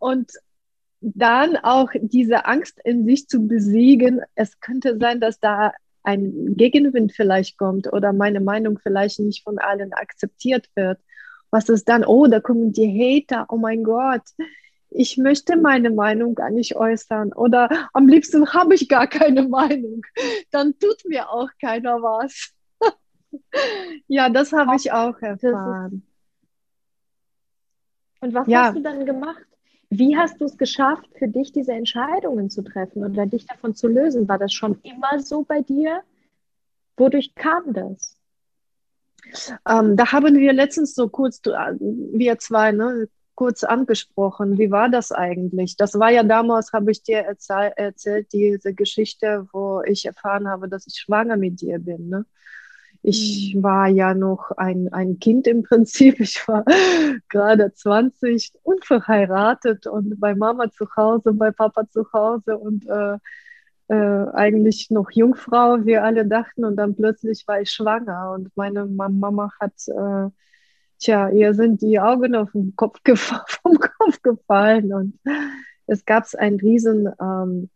[0.00, 0.32] und
[1.00, 4.22] dann auch diese Angst in sich zu besiegen.
[4.34, 5.70] Es könnte sein, dass da
[6.02, 10.98] ein Gegenwind vielleicht kommt oder meine Meinung vielleicht nicht von allen akzeptiert wird.
[11.52, 12.04] Was ist dann?
[12.04, 13.46] Oh, da kommen die Hater.
[13.48, 14.22] Oh mein Gott,
[14.90, 20.02] ich möchte meine Meinung gar nicht äußern oder am liebsten habe ich gar keine Meinung.
[20.50, 22.52] Dann tut mir auch keiner was.
[24.08, 26.02] ja, das habe ich auch erfahren.
[28.20, 28.64] Und was ja.
[28.64, 29.46] hast du dann gemacht?
[29.88, 33.88] Wie hast du es geschafft, für dich diese Entscheidungen zu treffen oder dich davon zu
[33.88, 34.28] lösen?
[34.28, 36.02] War das schon immer so bei dir?
[36.96, 38.16] Wodurch kam das?
[39.68, 43.08] Ähm, da haben wir letztens so kurz, äh, wir zwei, ne,
[43.40, 44.58] kurz angesprochen.
[44.58, 45.74] Wie war das eigentlich?
[45.78, 50.68] Das war ja damals, habe ich dir erzähl erzählt, diese Geschichte, wo ich erfahren habe,
[50.68, 52.10] dass ich schwanger mit dir bin.
[52.10, 52.26] Ne?
[53.00, 53.62] Ich mhm.
[53.62, 56.20] war ja noch ein, ein Kind im Prinzip.
[56.20, 56.66] Ich war
[57.30, 63.16] gerade 20, unverheiratet und bei Mama zu Hause, bei Papa zu Hause und äh,
[63.88, 66.62] äh, eigentlich noch Jungfrau, wir alle dachten.
[66.62, 70.28] Und dann plötzlich war ich schwanger und meine Mama hat äh,
[71.00, 73.00] tja, ihr sind die Augen auf den Kopf
[73.62, 75.18] vom Kopf gefallen und
[75.86, 77.70] es gab einen riesen ähm,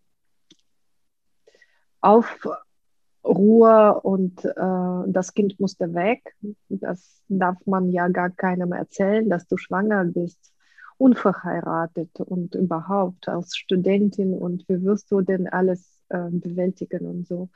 [2.00, 6.36] Aufruhr und äh, das Kind musste weg.
[6.68, 10.52] Das darf man ja gar keinem erzählen, dass du schwanger bist,
[10.98, 17.48] unverheiratet und überhaupt als Studentin und wie wirst du denn alles äh, bewältigen und so.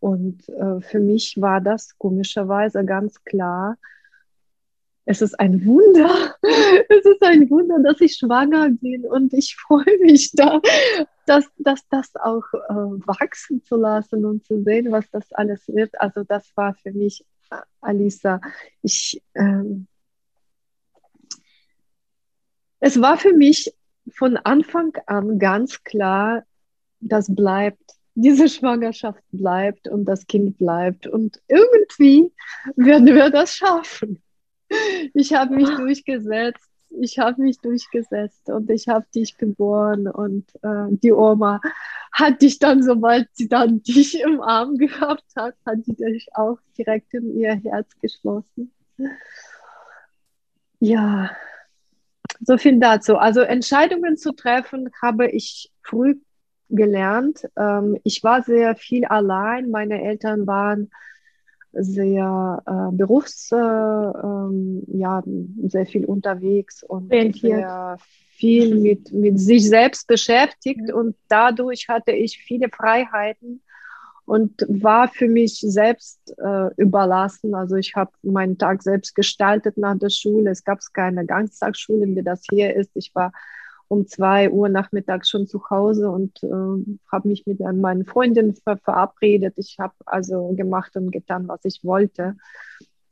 [0.00, 3.76] Und äh, für mich war das komischerweise ganz klar,
[5.08, 9.98] es ist ein Wunder, es ist ein Wunder, dass ich schwanger bin und ich freue
[10.02, 10.60] mich da,
[11.24, 12.74] dass, dass das auch äh,
[13.06, 15.98] wachsen zu lassen und zu sehen, was das alles wird.
[15.98, 18.42] Also das war für mich, äh, Alisa,
[18.82, 19.86] ich, ähm,
[22.80, 23.72] es war für mich
[24.10, 26.44] von Anfang an ganz klar,
[27.00, 27.94] das bleibt.
[28.14, 31.06] Diese Schwangerschaft bleibt und das Kind bleibt.
[31.06, 32.30] Und irgendwie
[32.76, 34.22] werden wir das schaffen.
[35.14, 36.68] Ich habe mich durchgesetzt.
[36.90, 41.60] Ich habe mich durchgesetzt und ich habe dich geboren und äh, die Oma
[42.12, 46.58] hat dich dann, sobald sie dann dich im Arm gehabt hat, hat sie dich auch
[46.76, 48.72] direkt in ihr Herz geschlossen.
[50.80, 51.30] Ja,
[52.40, 53.16] so viel dazu.
[53.16, 56.16] Also Entscheidungen zu treffen habe ich früh
[56.70, 57.42] gelernt.
[57.56, 59.70] Ähm, ich war sehr viel allein.
[59.70, 60.90] Meine Eltern waren
[61.78, 65.22] sehr äh, berufs, äh, ähm, ja,
[65.66, 67.98] sehr viel unterwegs und sehr
[68.30, 70.92] viel mit, mit sich selbst beschäftigt.
[70.92, 73.62] Und dadurch hatte ich viele Freiheiten
[74.28, 77.54] und war für mich selbst äh, überlassen.
[77.54, 80.50] Also ich habe meinen Tag selbst gestaltet nach der Schule.
[80.50, 82.90] Es gab keine Ganztagsschule, wie das hier ist.
[82.94, 83.32] Ich war
[83.88, 88.76] um zwei Uhr nachmittags schon zu Hause und äh, habe mich mit meinen Freundinnen ver
[88.76, 89.54] verabredet.
[89.56, 92.36] Ich habe also gemacht und getan, was ich wollte.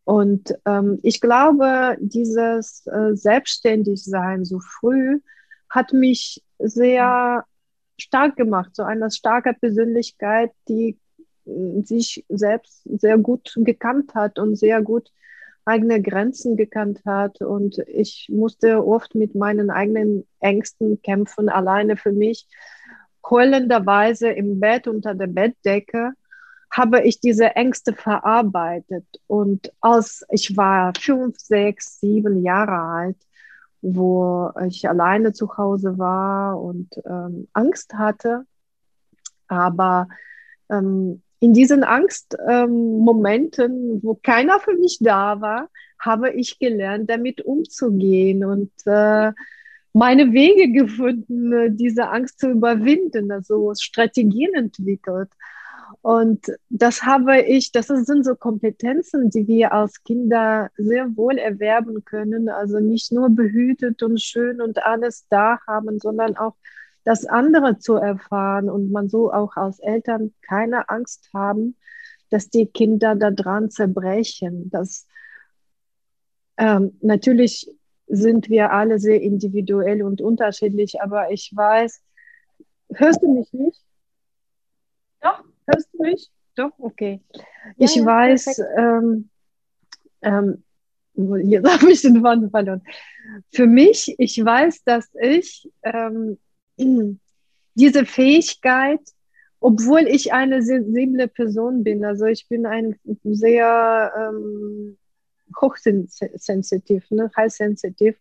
[0.04, 5.20] Und ähm, ich glaube, dieses äh, Selbstständigsein so früh
[5.68, 7.44] hat mich sehr
[7.98, 10.98] stark gemacht, so eine starke Persönlichkeit, die
[11.82, 15.10] sich selbst sehr gut gekannt hat und sehr gut
[15.66, 17.42] eigene Grenzen gekannt hat.
[17.42, 22.48] Und ich musste oft mit meinen eigenen Ängsten kämpfen, alleine für mich.
[23.28, 26.12] Heulenderweise im Bett unter der Bettdecke
[26.70, 29.06] habe ich diese Ängste verarbeitet.
[29.26, 33.16] Und als ich war fünf, sechs, sieben Jahre alt,
[33.82, 38.46] wo ich alleine zu Hause war und ähm, Angst hatte,
[39.48, 40.08] aber
[40.68, 47.40] ähm, in diesen Angstmomenten, ähm, wo keiner für mich da war, habe ich gelernt, damit
[47.40, 49.30] umzugehen und äh,
[49.92, 55.30] meine Wege gefunden, diese Angst zu überwinden, also Strategien entwickelt.
[56.02, 62.04] Und das habe ich, das sind so Kompetenzen, die wir als Kinder sehr wohl erwerben
[62.04, 62.48] können.
[62.48, 66.56] Also nicht nur behütet und schön und alles da haben, sondern auch
[67.06, 71.76] das andere zu erfahren und man so auch als Eltern keine Angst haben,
[72.30, 74.70] dass die Kinder daran zerbrechen.
[74.70, 75.06] Das,
[76.56, 77.70] ähm, natürlich
[78.08, 82.02] sind wir alle sehr individuell und unterschiedlich, aber ich weiß,
[82.94, 83.80] hörst du mich nicht?
[85.20, 86.28] Doch, hörst du mich?
[86.56, 87.20] Doch, okay.
[87.32, 87.42] Ja,
[87.76, 89.30] ich ja, weiß, ähm,
[90.22, 90.64] ähm,
[91.14, 92.82] jetzt habe ich den Faden verloren.
[93.52, 96.38] Für mich, ich weiß, dass ich ähm,
[96.76, 99.00] diese Fähigkeit,
[99.60, 104.98] obwohl ich eine sensible Person bin, also ich bin ein sehr ähm,
[105.60, 108.16] hochsensitiv, ne, high sensitiv,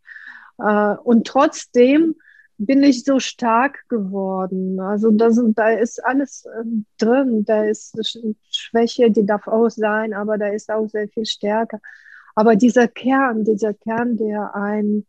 [0.59, 2.15] äh, und trotzdem
[2.57, 4.79] bin ich so stark geworden.
[4.79, 6.63] Also da, sind, da ist alles äh,
[6.97, 7.97] drin, da ist
[8.49, 11.81] Schwäche, die darf auch sein, aber da ist auch sehr viel Stärke.
[12.33, 15.05] Aber dieser Kern, dieser Kern, der ein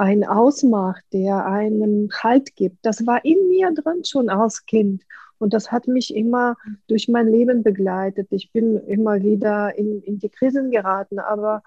[0.00, 2.78] ein ausmacht, der einem Halt gibt.
[2.82, 5.02] Das war in mir drin schon als Kind.
[5.38, 6.56] Und das hat mich immer
[6.88, 8.28] durch mein Leben begleitet.
[8.30, 11.62] Ich bin immer wieder in, in die Krisen geraten, aber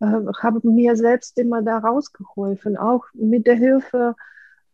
[0.00, 0.06] äh,
[0.40, 4.14] habe mir selbst immer da rausgeholfen, auch mit der Hilfe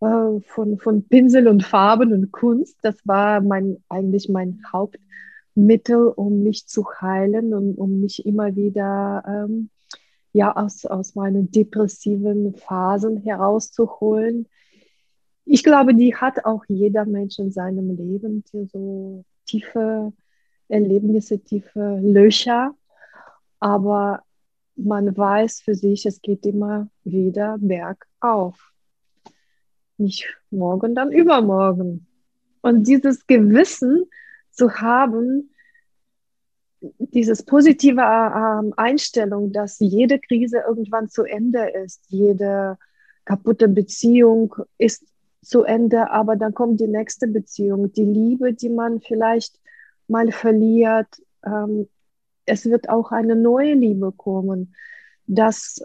[0.00, 2.76] äh, von, von Pinsel und Farben und Kunst.
[2.82, 9.22] Das war mein, eigentlich mein Hauptmittel, um mich zu heilen und um mich immer wieder
[9.26, 9.70] ähm,
[10.32, 14.46] ja aus, aus meinen depressiven Phasen herauszuholen.
[15.44, 20.12] Ich glaube, die hat auch jeder Mensch in seinem Leben, so tiefe
[20.68, 22.74] Erlebnisse, tiefe Löcher.
[23.58, 24.22] Aber
[24.76, 28.72] man weiß für sich, es geht immer wieder bergauf.
[29.98, 32.06] Nicht morgen, dann übermorgen.
[32.62, 34.04] Und dieses Gewissen
[34.50, 35.50] zu haben,
[36.80, 42.78] dieses positive äh, Einstellung, dass jede Krise irgendwann zu Ende ist, jede
[43.24, 45.04] kaputte Beziehung ist
[45.42, 49.58] zu Ende, aber dann kommt die nächste Beziehung, die Liebe, die man vielleicht
[50.08, 51.08] mal verliert.
[51.44, 51.88] Ähm,
[52.46, 54.74] es wird auch eine neue Liebe kommen.
[55.26, 55.82] Das,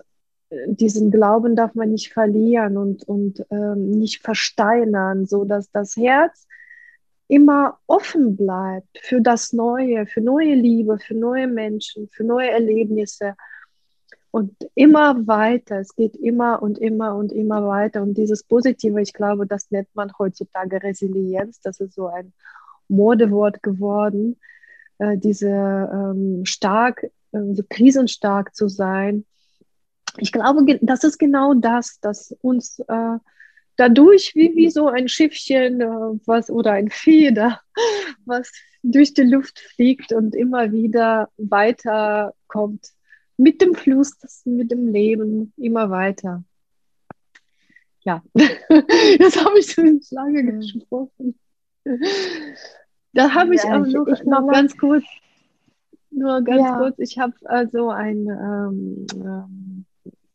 [0.50, 5.96] äh, diesen Glauben darf man nicht verlieren und, und ähm, nicht versteinern, so dass das
[5.96, 6.48] Herz
[7.28, 13.36] immer offen bleibt für das Neue, für neue Liebe, für neue Menschen, für neue Erlebnisse
[14.32, 15.80] und immer weiter.
[15.80, 18.04] Es geht immer und immer und immer weiter.
[18.04, 21.62] Und dieses Positive, ich glaube, das nennt man heutzutage Resilienz.
[21.62, 22.34] Das ist so ein
[22.88, 24.38] Modewort geworden.
[24.98, 29.26] Äh, diese ähm, stark, äh, so krisenstark zu sein.
[30.18, 33.18] Ich glaube, das ist genau das, das uns äh,
[33.78, 35.88] dadurch wie, wie so ein Schiffchen äh,
[36.26, 37.62] was, oder ein Feder,
[38.26, 38.52] was
[38.84, 42.92] durch die Luft fliegt und immer wieder weiterkommt.
[43.38, 44.14] Mit dem Fluss,
[44.46, 46.44] mit dem Leben, immer weiter.
[48.02, 51.38] Ja, jetzt habe ich so lange gesprochen.
[53.14, 55.04] Da habe ich ja, auch noch, ich, noch ganz kurz,
[56.12, 56.78] nur ganz ja.
[56.78, 59.86] kurz, ich habe also ein ähm, ähm,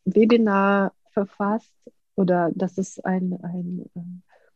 [0.05, 1.73] Webinar verfasst
[2.17, 4.01] oder das ist ein, ein äh,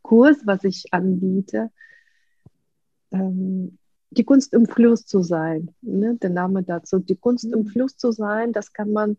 [0.03, 1.71] Kurs, was ich anbiete.
[3.11, 3.79] Ähm,
[4.11, 6.17] die Kunst im Fluss zu sein, ne?
[6.17, 6.99] der Name dazu.
[6.99, 7.67] Die Kunst im mhm.
[7.67, 9.17] Fluss zu sein, das kann man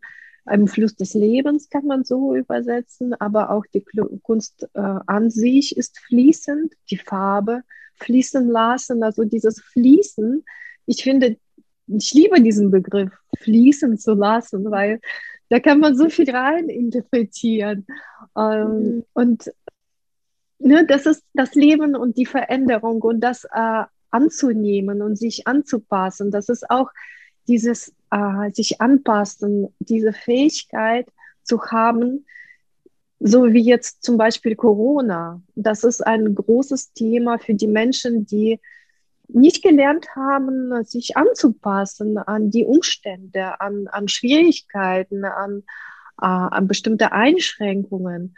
[0.52, 3.84] im Fluss des Lebens kann man so übersetzen, aber auch die
[4.21, 7.63] Kunst äh, an sich ist fließend, die Farbe
[7.95, 10.43] fließen lassen, also dieses Fließen.
[10.86, 11.38] Ich finde,
[11.88, 15.00] ich liebe diesen Begriff, fließen zu lassen, weil
[15.49, 17.86] da kann man so viel rein interpretieren.
[18.38, 19.05] Ähm, mhm.
[19.13, 19.53] Und
[20.60, 26.31] ne, das ist das Leben und die Veränderung und das äh, anzunehmen und sich anzupassen.
[26.31, 26.89] Das ist auch
[27.47, 31.08] dieses äh, sich anpassen, diese Fähigkeit
[31.43, 32.25] zu haben,
[33.19, 35.41] so wie jetzt zum Beispiel Corona.
[35.55, 38.60] Das ist ein großes Thema für die Menschen, die
[39.27, 45.63] nicht gelernt haben, sich anzupassen an die Umstände, an, an Schwierigkeiten, an,
[46.21, 48.35] äh, an bestimmte Einschränkungen.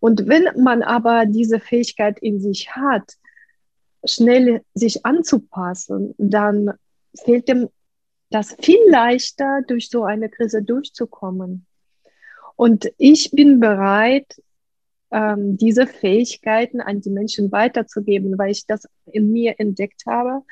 [0.00, 3.14] Und wenn man aber diese Fähigkeit in sich hat,
[4.04, 6.72] schnell sich anzupassen, dann
[7.24, 7.68] fehlt dem
[8.30, 11.66] das viel leichter, durch so eine Krise durchzukommen.
[12.56, 14.42] Und ich bin bereit,
[15.10, 20.42] ähm, diese Fähigkeiten an die Menschen weiterzugeben, weil ich das in mir entdeckt habe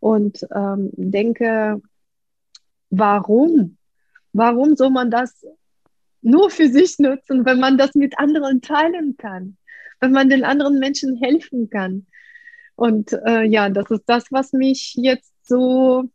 [0.00, 1.80] und ähm, denke,
[2.90, 3.76] warum?
[4.32, 5.44] Warum soll man das
[6.20, 9.56] nur für sich nutzen, wenn man das mit anderen teilen kann,
[10.00, 12.06] wenn man den anderen Menschen helfen kann?
[12.76, 16.08] Und äh, ja, das ist das, was mich jetzt so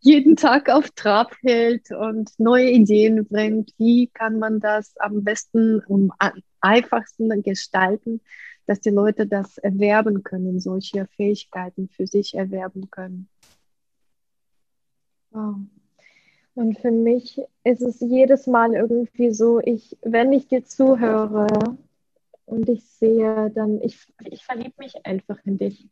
[0.00, 3.70] jeden Tag auf Trab hält und neue Ideen bringt.
[3.78, 6.10] Wie kann man das am besten am
[6.60, 8.20] einfachsten gestalten,
[8.66, 13.28] dass die Leute das erwerben können, solche Fähigkeiten für sich erwerben können?
[15.30, 15.56] Wow.
[16.54, 21.46] Und für mich ist es jedes Mal irgendwie so, ich, wenn ich dir zuhöre
[22.44, 25.88] und ich sehe, dann, ich, ich verliebe mich einfach in dich.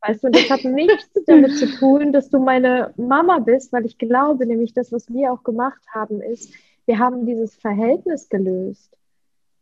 [0.00, 3.98] Weißt du, das hat nichts damit zu tun, dass du meine Mama bist, weil ich
[3.98, 6.54] glaube, nämlich das, was wir auch gemacht haben, ist,
[6.86, 8.96] wir haben dieses Verhältnis gelöst.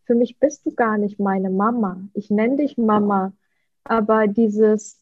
[0.08, 2.00] Für mich bist du gar nicht meine Mama.
[2.14, 3.34] Ich nenne dich Mama,
[3.84, 4.98] aber dieses,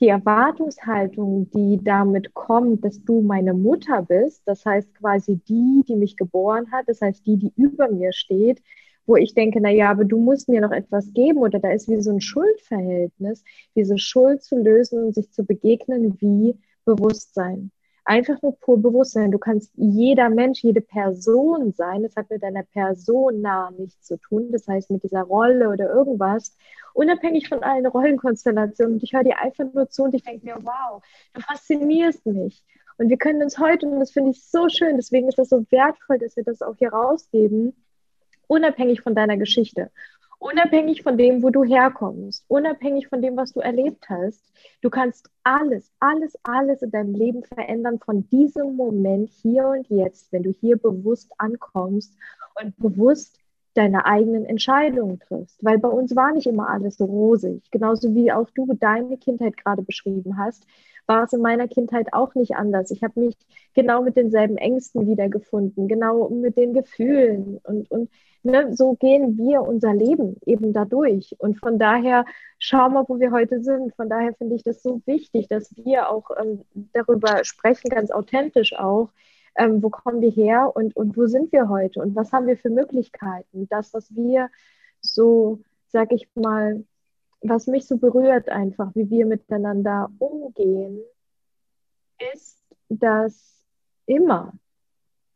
[0.00, 5.96] die Erwartungshaltung, die damit kommt, dass du meine Mutter bist, das heißt quasi die, die
[5.96, 8.62] mich geboren hat, das heißt die, die über mir steht,
[9.06, 11.88] wo ich denke, na ja, aber du musst mir noch etwas geben oder da ist
[11.88, 17.70] wie so ein Schuldverhältnis, diese Schuld zu lösen und sich zu begegnen wie Bewusstsein.
[18.04, 19.30] Einfach nur pur Bewusstsein.
[19.30, 22.02] Du kannst jeder Mensch, jede Person sein.
[22.02, 24.52] Das hat mit deiner Person nah nichts zu tun.
[24.52, 26.54] Das heißt, mit dieser Rolle oder irgendwas.
[26.92, 28.94] Unabhängig von allen Rollenkonstellationen.
[28.94, 32.62] Und ich höre dir einfach nur zu und ich denke mir, wow, du faszinierst mich.
[32.96, 35.64] Und wir können uns heute, und das finde ich so schön, deswegen ist das so
[35.70, 37.74] wertvoll, dass wir das auch hier rausgeben,
[38.46, 39.90] unabhängig von deiner Geschichte,
[40.44, 44.52] unabhängig von dem, wo du herkommst, unabhängig von dem, was du erlebt hast.
[44.82, 50.30] Du kannst alles, alles, alles in deinem Leben verändern von diesem Moment hier und jetzt,
[50.32, 52.14] wenn du hier bewusst ankommst
[52.62, 53.38] und bewusst
[53.74, 55.62] deine eigenen Entscheidungen triffst.
[55.62, 57.62] Weil bei uns war nicht immer alles so rosig.
[57.70, 60.66] Genauso wie auch du deine Kindheit gerade beschrieben hast,
[61.06, 62.90] war es in meiner Kindheit auch nicht anders.
[62.90, 63.36] Ich habe mich
[63.74, 68.10] genau mit denselben Ängsten wiedergefunden, genau mit den Gefühlen und, und
[68.42, 71.34] ne, so gehen wir unser Leben eben dadurch.
[71.38, 72.24] Und von daher
[72.58, 73.94] schauen wir, wo wir heute sind.
[73.96, 78.74] Von daher finde ich das so wichtig, dass wir auch ähm, darüber sprechen, ganz authentisch
[78.74, 79.10] auch.
[79.56, 82.56] Ähm, wo kommen wir her und, und wo sind wir heute und was haben wir
[82.56, 83.68] für Möglichkeiten?
[83.68, 84.50] Das, was wir
[85.00, 86.84] so, sag ich mal,
[87.40, 91.00] was mich so berührt einfach, wie wir miteinander umgehen,
[92.32, 93.62] ist, dass
[94.06, 94.52] immer,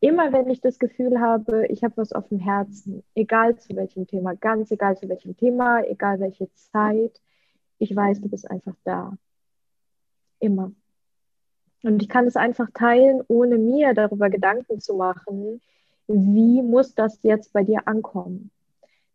[0.00, 4.06] immer wenn ich das Gefühl habe, ich habe was auf dem Herzen, egal zu welchem
[4.06, 7.20] Thema, ganz egal zu welchem Thema, egal welche Zeit,
[7.78, 9.16] ich weiß, du bist einfach da.
[10.40, 10.72] Immer.
[11.82, 15.60] Und ich kann es einfach teilen, ohne mir darüber Gedanken zu machen,
[16.08, 18.50] wie muss das jetzt bei dir ankommen.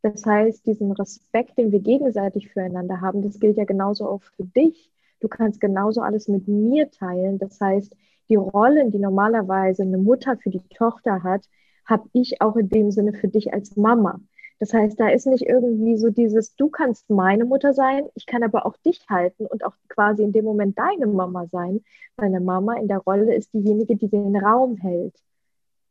[0.02, 4.44] Das heißt, diesen Respekt, den wir gegenseitig füreinander haben, das gilt ja genauso auch für
[4.44, 4.92] dich.
[5.22, 7.40] Du kannst genauso alles mit mir teilen.
[7.40, 7.96] Das heißt,
[8.30, 11.46] die Rollen, die normalerweise eine Mutter für die Tochter hat,
[11.86, 14.20] habe ich auch in dem Sinne für dich als Mama.
[14.64, 18.44] Das heißt, da ist nicht irgendwie so dieses, du kannst meine Mutter sein, ich kann
[18.44, 21.84] aber auch dich halten und auch quasi in dem Moment deine Mama sein.
[22.16, 25.16] Meine Mama in der Rolle ist diejenige, die den Raum hält.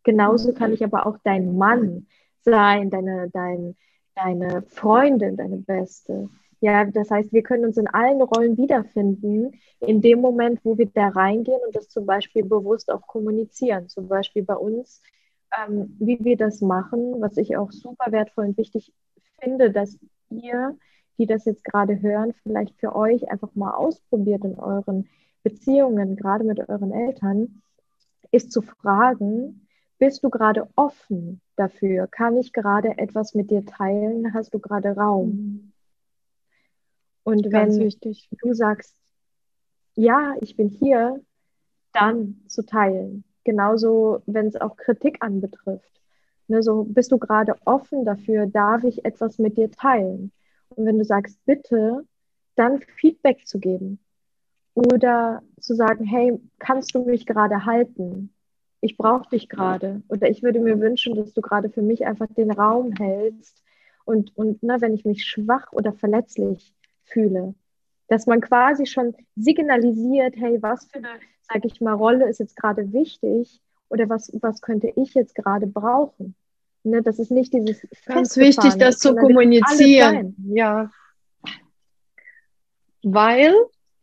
[0.04, 2.06] Genauso kann ich aber auch dein Mann
[2.40, 3.76] sein, deine, dein,
[4.14, 6.30] deine Freundin, deine Beste.
[6.60, 10.86] Ja, das heißt, wir können uns in allen Rollen wiederfinden, in dem Moment, wo wir
[10.86, 13.90] da reingehen und das zum Beispiel bewusst auch kommunizieren.
[13.90, 15.02] Zum Beispiel bei uns,
[15.58, 18.92] ähm, wie wir das machen, was ich auch super wertvoll und wichtig
[19.40, 19.98] finde, dass
[20.30, 20.76] ihr,
[21.18, 25.08] die das jetzt gerade hören, vielleicht für euch einfach mal ausprobiert in euren
[25.42, 27.62] Beziehungen, gerade mit euren Eltern,
[28.30, 29.66] ist zu fragen,
[29.98, 32.06] bist du gerade offen dafür?
[32.06, 34.34] Kann ich gerade etwas mit dir teilen?
[34.34, 35.72] Hast du gerade Raum?
[37.24, 38.28] Und Ganz wenn wichtig.
[38.42, 38.96] du sagst,
[39.94, 41.20] ja, ich bin hier,
[41.92, 43.24] dann zu teilen.
[43.44, 46.00] Genauso, wenn es auch Kritik anbetrifft.
[46.48, 50.32] Ne, so bist du gerade offen dafür, darf ich etwas mit dir teilen?
[50.70, 52.04] Und wenn du sagst, bitte,
[52.56, 53.98] dann Feedback zu geben.
[54.74, 58.32] Oder zu sagen, hey, kannst du mich gerade halten?
[58.80, 60.02] Ich brauche dich gerade.
[60.08, 63.62] Oder ich würde mir wünschen, dass du gerade für mich einfach den Raum hältst.
[64.04, 66.74] Und, und ne, wenn ich mich schwach oder verletzlich
[67.04, 67.54] fühle.
[68.08, 71.20] Dass man quasi schon signalisiert, hey, was für eine,
[71.50, 75.66] sage ich mal, Rolle ist jetzt gerade wichtig oder was, was könnte ich jetzt gerade
[75.66, 76.34] brauchen.
[76.84, 80.34] Ne, das ist nicht dieses Ganz wichtig, das zu kommunizieren.
[80.52, 80.90] Ja.
[83.02, 83.54] Weil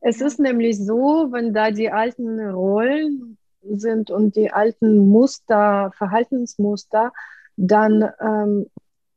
[0.01, 7.11] es ist nämlich so, wenn da die alten Rollen sind und die alten Muster, Verhaltensmuster,
[7.57, 8.67] dann ähm,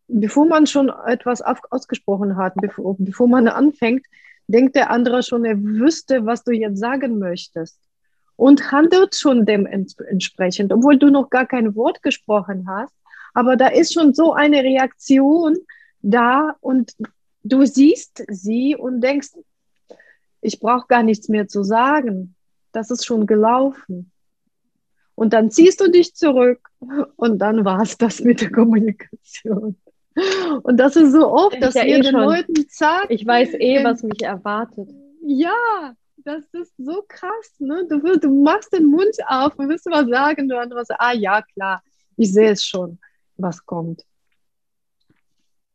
[0.08, 4.06] bevor man schon etwas ausgesprochen hat, bevor, bevor man anfängt,
[4.48, 7.78] denkt der andere schon, er wüsste, was du jetzt sagen möchtest
[8.42, 12.92] und handelt schon dem entsprechend, obwohl du noch gar kein Wort gesprochen hast.
[13.34, 15.58] Aber da ist schon so eine Reaktion
[16.00, 16.92] da und
[17.44, 19.30] du siehst sie und denkst,
[20.40, 22.34] ich brauche gar nichts mehr zu sagen.
[22.72, 24.10] Das ist schon gelaufen.
[25.14, 26.68] Und dann ziehst du dich zurück
[27.14, 29.76] und dann war es das mit der Kommunikation.
[30.64, 33.06] Und das ist so oft, dass ja wir eh den Leuten sagen.
[33.08, 34.88] Ich weiß eh, was mich erwartet.
[35.24, 37.54] Ja, das ist so krass.
[37.58, 37.86] Ne?
[37.88, 41.42] Du, du machst den Mund auf und willst was sagen, du andere sagst, ah ja,
[41.42, 41.82] klar,
[42.16, 42.98] ich sehe es schon,
[43.36, 44.04] was kommt.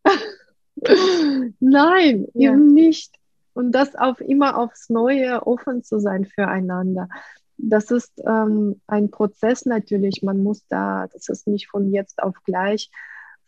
[1.60, 2.52] Nein, ja.
[2.52, 3.16] eben nicht.
[3.54, 7.10] Und das auf immer aufs Neue offen zu sein füreinander.
[7.58, 10.22] Das ist ähm, ein Prozess natürlich.
[10.22, 12.92] Man muss da, das ist nicht von jetzt auf gleich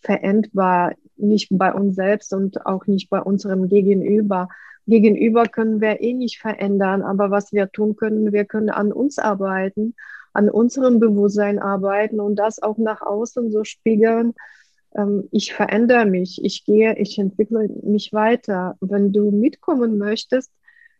[0.01, 4.47] veränderbar, nicht bei uns selbst und auch nicht bei unserem Gegenüber.
[4.89, 9.19] Gegenüber können wir eh nicht verändern, aber was wir tun können, wir können an uns
[9.19, 9.95] arbeiten,
[10.33, 14.33] an unserem Bewusstsein arbeiten und das auch nach außen so spiegeln.
[14.95, 18.77] Ähm, ich verändere mich, ich gehe, ich entwickle mich weiter.
[18.81, 20.51] Wenn du mitkommen möchtest,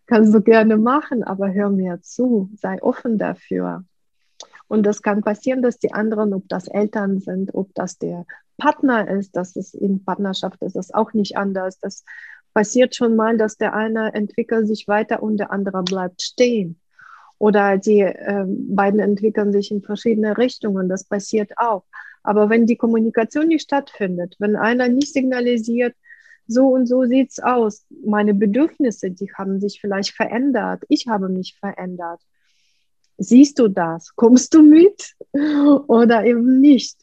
[0.05, 3.85] kannst du gerne machen, aber hör mir zu, sei offen dafür.
[4.67, 8.27] Und das kann passieren, dass die anderen, ob das Eltern sind, ob das der
[8.57, 11.79] Partner ist, dass es in Partnerschaft ist es auch nicht anders.
[11.79, 12.03] Das
[12.53, 16.79] passiert schon mal, dass der eine entwickelt sich weiter und der andere bleibt stehen.
[17.37, 20.89] Oder die äh, beiden entwickeln sich in verschiedene Richtungen.
[20.89, 21.85] Das passiert auch.
[22.21, 25.95] Aber wenn die Kommunikation nicht stattfindet, wenn einer nicht signalisiert,
[26.47, 31.55] so und so sieht's aus, meine Bedürfnisse, die haben sich vielleicht verändert, ich habe mich
[31.59, 32.19] verändert.
[33.17, 34.15] Siehst du das?
[34.15, 35.15] Kommst du mit
[35.87, 36.97] oder eben nicht?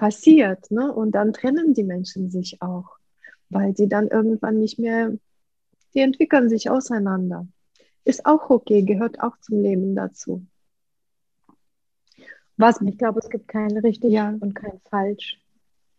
[0.00, 0.70] passiert.
[0.70, 0.92] Ne?
[0.92, 2.96] Und dann trennen die Menschen sich auch,
[3.50, 5.12] weil sie dann irgendwann nicht mehr,
[5.94, 7.46] die entwickeln sich auseinander.
[8.04, 10.46] Ist auch okay, gehört auch zum Leben dazu.
[12.56, 14.36] Was, ich glaube, es gibt kein richtig ja.
[14.40, 15.40] und kein falsch.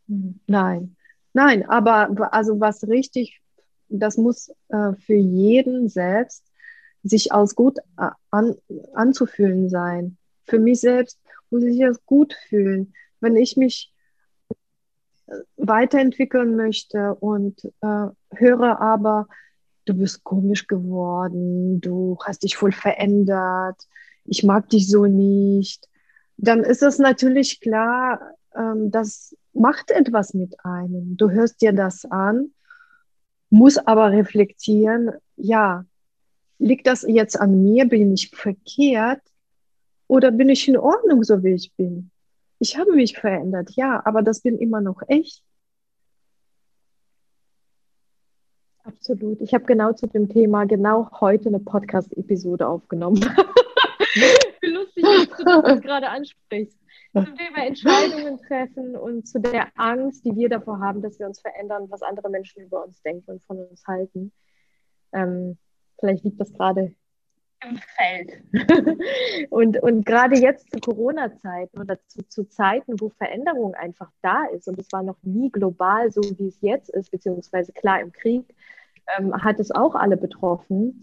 [0.08, 0.96] Hm, nein,
[1.34, 3.42] nein, aber also was richtig,
[3.90, 6.46] das muss äh, für jeden selbst
[7.04, 8.56] sich aus gut äh, an,
[8.94, 10.18] anzufühlen sein.
[10.46, 12.94] Für mich selbst muss ich es gut fühlen.
[13.20, 13.91] Wenn ich mich
[15.58, 19.28] weiterentwickeln möchte und äh, höre aber,
[19.86, 23.88] du bist komisch geworden, du hast dich voll verändert,
[24.26, 25.90] ich mag dich so nicht,
[26.38, 31.18] dann ist es natürlich klar, ähm, das macht etwas mit einem.
[31.18, 32.52] Du hörst dir das an,
[33.50, 35.86] muss aber reflektieren, ja,
[36.58, 39.22] liegt das jetzt an mir, bin ich verkehrt
[40.08, 42.12] oder bin ich in Ordnung, so wie ich bin?
[42.62, 45.44] Ich habe mich verändert, ja, aber das bin immer noch ich.
[48.84, 49.42] Absolut.
[49.42, 53.20] Ich habe genau zu dem Thema genau heute eine Podcast-Episode aufgenommen.
[54.62, 56.78] Wie lustig, dass du das gerade ansprichst.
[57.14, 61.42] zum Thema Entscheidungen treffen und zu der Angst, die wir davor haben, dass wir uns
[61.42, 64.32] verändern, was andere Menschen über uns denken und von uns halten.
[65.14, 65.58] Ähm,
[66.00, 66.94] vielleicht liegt das gerade
[67.64, 68.44] im Feld.
[69.50, 74.68] und, und gerade jetzt zu Corona-Zeiten oder zu, zu Zeiten, wo Veränderung einfach da ist,
[74.68, 78.46] und es war noch nie global so, wie es jetzt ist, beziehungsweise klar im Krieg,
[79.18, 81.02] ähm, hat es auch alle betroffen.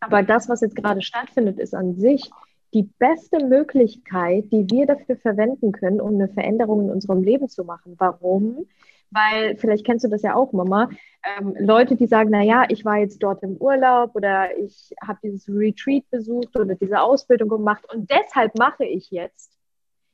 [0.00, 2.30] Aber das, was jetzt gerade stattfindet, ist an sich
[2.72, 7.64] die beste Möglichkeit, die wir dafür verwenden können, um eine Veränderung in unserem Leben zu
[7.64, 7.96] machen.
[7.98, 8.66] Warum?
[9.10, 10.88] Weil, vielleicht kennst du das ja auch, Mama,
[11.24, 15.48] ähm, Leute, die sagen, naja, ich war jetzt dort im Urlaub oder ich habe dieses
[15.48, 19.52] Retreat besucht oder diese Ausbildung gemacht und deshalb mache ich jetzt.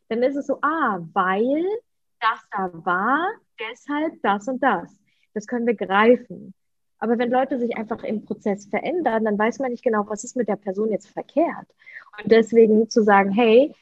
[0.09, 1.65] Dann ist es so, ah, weil
[2.21, 3.29] das da war,
[3.61, 4.99] deshalb das und das.
[5.35, 6.55] Das können wir greifen.
[6.99, 10.37] Aber wenn Leute sich einfach im Prozess verändern, dann weiß man nicht genau, was ist
[10.37, 11.67] mit der Person jetzt verkehrt.
[12.23, 13.75] Und deswegen zu sagen, hey,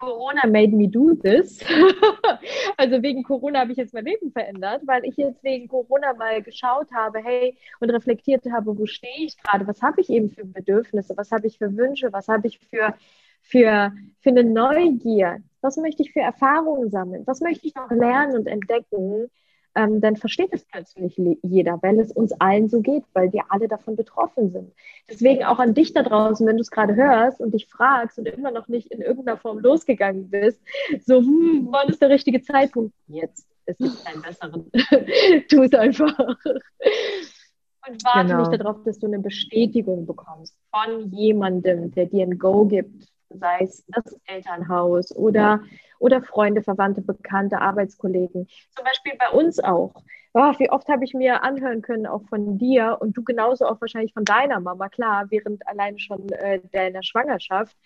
[0.00, 1.60] Corona made me do this.
[2.78, 6.42] also wegen Corona habe ich jetzt mein Leben verändert, weil ich jetzt wegen Corona mal
[6.42, 10.44] geschaut habe, hey, und reflektiert habe, wo stehe ich gerade, was habe ich eben für
[10.46, 12.94] Bedürfnisse, was habe ich für Wünsche, was habe ich für,
[13.42, 18.38] für, für eine Neugier, was möchte ich für Erfahrungen sammeln, was möchte ich noch lernen
[18.38, 19.30] und entdecken,
[19.74, 23.68] ähm, dann versteht es plötzlich jeder, weil es uns allen so geht, weil wir alle
[23.68, 24.72] davon betroffen sind.
[25.08, 28.26] Deswegen auch an dich da draußen, wenn du es gerade hörst und dich fragst und
[28.26, 30.60] immer noch nicht in irgendeiner Form losgegangen bist,
[31.04, 32.94] so, hm, wann ist der richtige Zeitpunkt?
[33.06, 33.46] Jetzt.
[33.66, 34.70] Es gibt keinen besseren.
[35.48, 36.18] tu es einfach.
[37.88, 38.48] Und warte genau.
[38.48, 43.58] nicht darauf, dass du eine Bestätigung bekommst von jemandem, der dir ein Go gibt, sei
[43.60, 45.60] es das Elternhaus oder
[46.00, 48.48] oder Freunde, Verwandte, Bekannte, Arbeitskollegen.
[48.74, 50.02] Zum Beispiel bei uns auch.
[50.32, 53.80] Oh, wie oft habe ich mir anhören können, auch von dir und du genauso auch
[53.80, 57.76] wahrscheinlich von deiner Mama, klar, während alleine schon äh, deiner Schwangerschaft.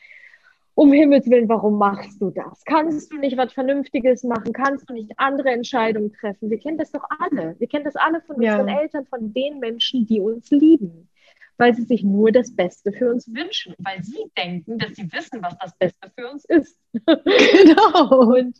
[0.76, 2.64] Um Himmels Willen, warum machst du das?
[2.64, 4.52] Kannst du nicht was Vernünftiges machen?
[4.52, 6.50] Kannst du nicht andere Entscheidungen treffen?
[6.50, 7.54] Wir kennen das doch alle.
[7.58, 8.58] Wir kennen das alle von ja.
[8.58, 11.08] unseren Eltern, von den Menschen, die uns lieben
[11.56, 15.42] weil sie sich nur das Beste für uns wünschen, weil sie denken, dass sie wissen,
[15.42, 16.76] was das Beste für uns ist.
[17.06, 18.56] Genau, und,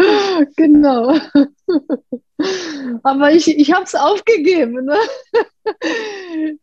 [0.57, 1.17] genau.
[3.03, 4.85] Aber ich, ich habe es aufgegeben.
[4.85, 4.97] Ne?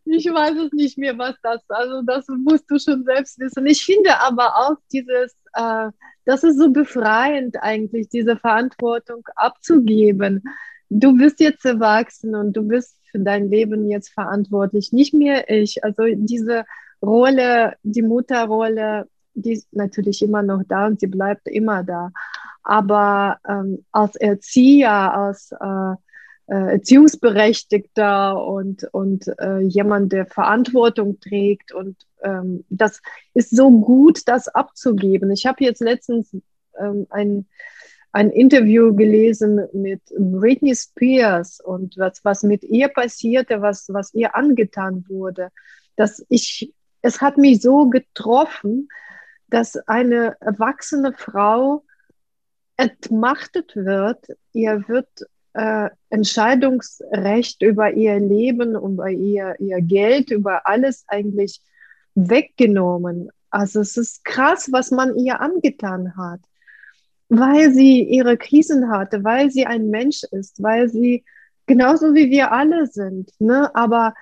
[0.06, 3.66] Ich weiß es nicht mehr, was das, also das musst du schon selbst wissen.
[3.66, 5.90] Ich finde aber auch dieses, äh,
[6.26, 10.44] das ist so befreiend eigentlich, diese Verantwortung abzugeben.
[10.90, 15.84] Du bist jetzt erwachsen und du bist für dein Leben jetzt verantwortlich, nicht mehr ich.
[15.84, 16.66] Also diese
[17.02, 22.12] Rolle, die Mutterrolle, die ist natürlich immer noch da und sie bleibt immer da.
[22.64, 25.96] Aber ähm, als Erzieher, als äh,
[26.52, 31.72] äh, Erziehungsberechtigter und, und äh, jemand, der Verantwortung trägt.
[31.72, 33.02] Und ähm, das
[33.34, 35.32] ist so gut, das abzugeben.
[35.32, 36.36] Ich habe jetzt letztens
[36.78, 37.48] ähm, ein
[38.12, 44.36] ein Interview gelesen mit Britney Spears und was, was mit ihr passierte, was, was ihr
[44.36, 45.50] angetan wurde.
[45.96, 48.90] Dass ich, es hat mich so getroffen,
[49.48, 51.86] dass eine erwachsene Frau
[52.76, 55.08] entmachtet wird, ihr wird
[55.54, 61.62] äh, Entscheidungsrecht über ihr Leben, über ihr, ihr Geld, über alles eigentlich
[62.16, 63.30] weggenommen.
[63.50, 66.42] Also es ist krass, was man ihr angetan hat
[67.34, 71.24] weil sie ihre Krisen hatte, weil sie ein Mensch ist, weil sie
[71.66, 73.74] genauso wie wir alle sind, ne?
[73.74, 74.14] Aber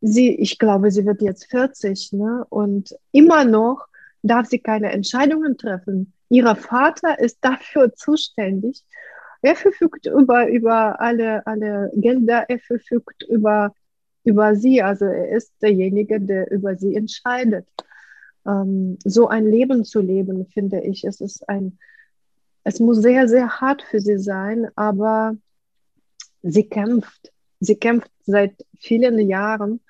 [0.00, 2.46] sie, ich glaube, sie wird jetzt 40, ne?
[2.50, 3.88] Und immer noch
[4.22, 6.12] darf sie keine Entscheidungen treffen.
[6.28, 8.84] Ihr Vater ist dafür zuständig.
[9.42, 13.74] Er verfügt über, über alle, alle Gelder, er verfügt über,
[14.22, 14.80] über sie.
[14.82, 17.66] Also er ist derjenige, der über sie entscheidet.
[18.46, 21.78] Ähm, so ein Leben zu leben, finde ich, es ist ein,
[22.64, 25.36] es muss sehr, sehr hart für sie sein, aber
[26.42, 27.32] sie kämpft.
[27.60, 29.80] Sie kämpft seit vielen Jahren.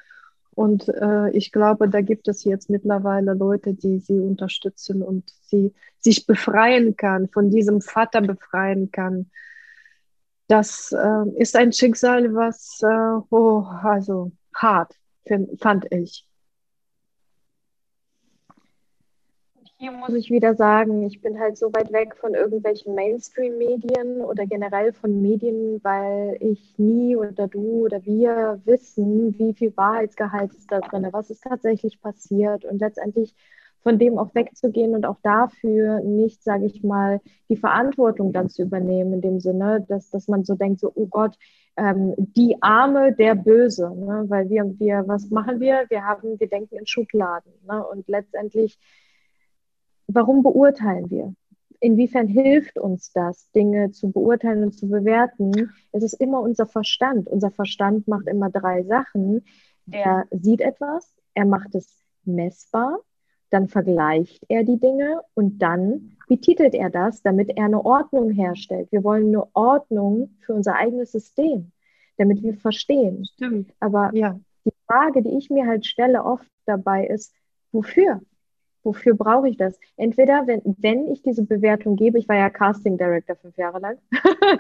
[0.55, 5.73] Und äh, ich glaube, da gibt es jetzt mittlerweile Leute, die sie unterstützen und sie
[5.99, 9.31] sich befreien kann, von diesem Vater befreien kann.
[10.49, 14.95] Das äh, ist ein Schicksal, was äh, oh, also hart
[15.59, 16.27] fand ich.
[19.83, 24.47] Hier muss ich wieder sagen, ich bin halt so weit weg von irgendwelchen Mainstream-Medien oder
[24.47, 30.71] generell von Medien, weil ich nie oder du oder wir wissen, wie viel Wahrheitsgehalt ist
[30.71, 33.35] da drin, was ist tatsächlich passiert und letztendlich
[33.83, 38.63] von dem auch wegzugehen und auch dafür nicht, sage ich mal, die Verantwortung dann zu
[38.63, 41.37] übernehmen, in dem Sinne, dass, dass man so denkt, so, oh Gott,
[41.77, 44.27] ähm, die Arme, der Böse, ne?
[44.29, 45.87] weil wir, wir, was machen wir?
[45.89, 47.85] Wir haben, wir denken in Schubladen ne?
[47.85, 48.79] und letztendlich
[50.07, 51.35] warum beurteilen wir?
[51.83, 55.73] inwiefern hilft uns das, Dinge zu beurteilen und zu bewerten?
[55.91, 57.29] Es ist immer unser Verstand.
[57.29, 59.45] Unser Verstand macht immer drei Sachen.
[59.87, 63.01] Der sieht etwas, er macht es messbar,
[63.51, 68.93] dann vergleicht er die Dinge und dann betitelt er das, damit er eine Ordnung herstellt.
[68.93, 71.73] Wir wollen eine Ordnung für unser eigenes System,
[72.17, 73.27] damit wir verstehen.
[73.35, 73.75] Stimmt.
[73.81, 74.39] Aber ja.
[74.65, 77.35] die Frage, die ich mir halt stelle oft dabei ist,
[77.73, 78.21] wofür?
[78.85, 79.79] Wofür brauche ich das?
[79.97, 83.99] Entweder, wenn, wenn ich diese Bewertung gebe, ich war ja Casting Director fünf Jahre lang,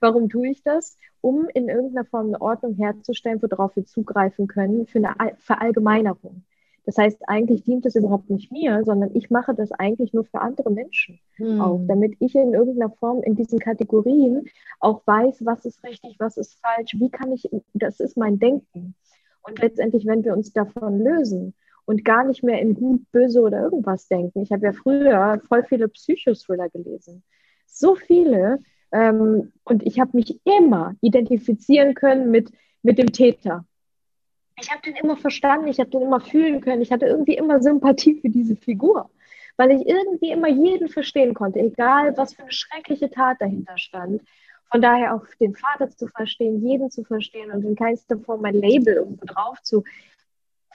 [0.00, 0.96] warum tue ich das?
[1.20, 6.42] Um in irgendeiner Form eine Ordnung herzustellen, worauf wir zugreifen können für eine Verallgemeinerung.
[6.86, 10.40] Das heißt, eigentlich dient es überhaupt nicht mir, sondern ich mache das eigentlich nur für
[10.40, 11.60] andere Menschen hm.
[11.60, 14.46] auch, damit ich in irgendeiner Form in diesen Kategorien
[14.80, 18.94] auch weiß, was ist richtig, was ist falsch, wie kann ich, das ist mein Denken.
[19.42, 21.54] Und letztendlich, wenn wir uns davon lösen
[21.84, 24.42] und gar nicht mehr in gut, böse oder irgendwas denken.
[24.42, 27.22] Ich habe ja früher voll viele Psychothriller gelesen.
[27.66, 28.60] So viele.
[28.92, 32.50] Ähm, und ich habe mich immer identifizieren können mit,
[32.82, 33.64] mit dem Täter.
[34.60, 36.82] Ich habe den immer verstanden, ich habe den immer fühlen können.
[36.82, 39.10] Ich hatte irgendwie immer Sympathie für diese Figur,
[39.56, 44.22] weil ich irgendwie immer jeden verstehen konnte, egal was für eine schreckliche Tat dahinter stand.
[44.70, 48.54] Von daher auch den Vater zu verstehen, jeden zu verstehen und in keinster Form mein
[48.54, 49.82] Label irgendwo drauf zu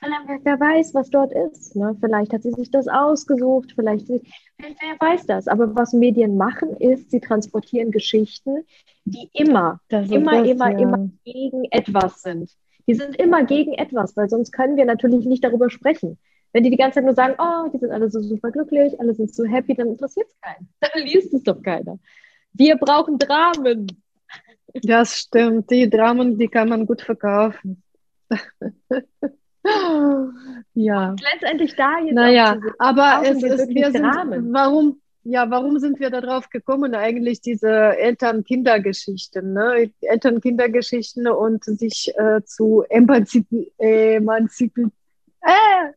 [0.01, 1.75] wer weiß, was dort ist.
[1.75, 1.95] Ne?
[1.99, 4.21] Vielleicht hat sie sich das ausgesucht, vielleicht, wer,
[4.99, 5.47] weiß das.
[5.47, 8.65] Aber was Medien machen, ist, sie transportieren Geschichten,
[9.05, 10.79] die immer, immer, das, immer, ja.
[10.79, 12.51] immer gegen etwas sind.
[12.87, 16.17] Die sind immer gegen etwas, weil sonst können wir natürlich nicht darüber sprechen.
[16.53, 19.13] Wenn die die ganze Zeit nur sagen, oh, die sind alle so super glücklich, alle
[19.13, 20.69] sind so happy, dann interessiert es keinen.
[20.79, 21.99] Dann liest es doch keiner.
[22.53, 23.87] Wir brauchen Dramen.
[24.73, 25.69] Das stimmt.
[25.69, 27.83] Die Dramen, die kann man gut verkaufen.
[30.74, 31.09] ja.
[31.09, 32.13] Und letztendlich da jetzt.
[32.13, 34.03] Naja, aber es ist, wir sind,
[34.53, 39.91] warum, ja, warum sind wir darauf gekommen, eigentlich diese Eltern-Kinder-Geschichten, ne?
[40.01, 44.91] Eltern-Kinder-Geschichten und sich äh, zu emanzipieren, emanzipi
[45.45, 45.93] äh,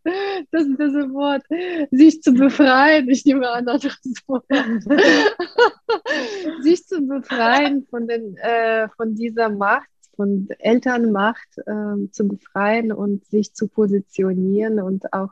[0.51, 1.43] das ist das Wort,
[1.91, 3.83] sich zu befreien, ich nehme an, das
[4.27, 4.45] Wort,
[6.61, 9.89] sich zu befreien von, den, äh, von dieser Macht,
[10.19, 15.31] von Elternmacht äh, zu befreien und sich zu positionieren und auch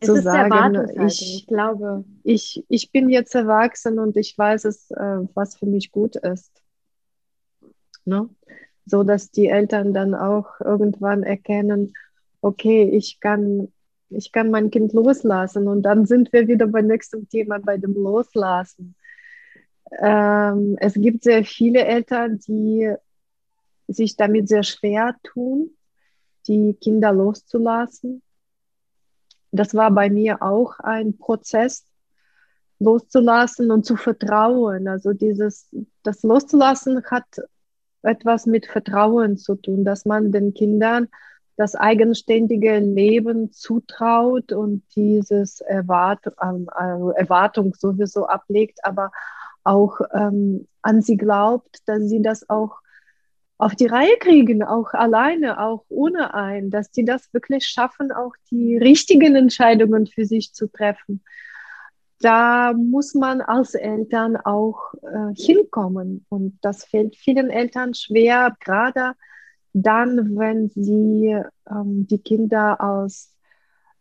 [0.00, 4.90] es zu sagen, ich, ich glaube, ich, ich bin jetzt erwachsen und ich weiß es,
[4.92, 6.62] äh, was für mich gut ist.
[8.06, 8.30] Ne?
[8.86, 11.92] So dass die Eltern dann auch irgendwann erkennen,
[12.40, 13.68] okay, ich kann,
[14.08, 17.92] ich kann mein Kind loslassen und dann sind wir wieder beim nächsten Thema, bei dem
[17.92, 18.94] Loslassen.
[20.00, 22.94] Ähm, es gibt sehr viele Eltern, die
[23.88, 25.70] sich damit sehr schwer tun,
[26.46, 28.22] die Kinder loszulassen.
[29.50, 31.86] Das war bei mir auch ein Prozess,
[32.78, 34.88] loszulassen und zu vertrauen.
[34.88, 35.68] Also dieses,
[36.02, 37.24] das Loszulassen hat
[38.02, 41.08] etwas mit Vertrauen zu tun, dass man den Kindern
[41.56, 49.10] das eigenständige Leben zutraut und dieses Erwart also Erwartung sowieso ablegt, aber
[49.64, 52.78] auch ähm, an sie glaubt, dass sie das auch
[53.58, 58.34] auf die Reihe kriegen, auch alleine, auch ohne ein, dass die das wirklich schaffen, auch
[58.52, 61.24] die richtigen Entscheidungen für sich zu treffen.
[62.20, 66.24] Da muss man als Eltern auch äh, hinkommen.
[66.28, 69.14] Und das fällt vielen Eltern schwer, gerade
[69.72, 71.36] dann, wenn sie
[71.68, 73.34] ähm, die Kinder als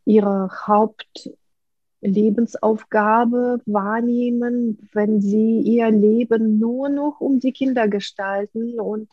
[0.05, 9.10] ihre Hauptlebensaufgabe wahrnehmen, wenn sie ihr Leben nur noch um die Kinder gestalten und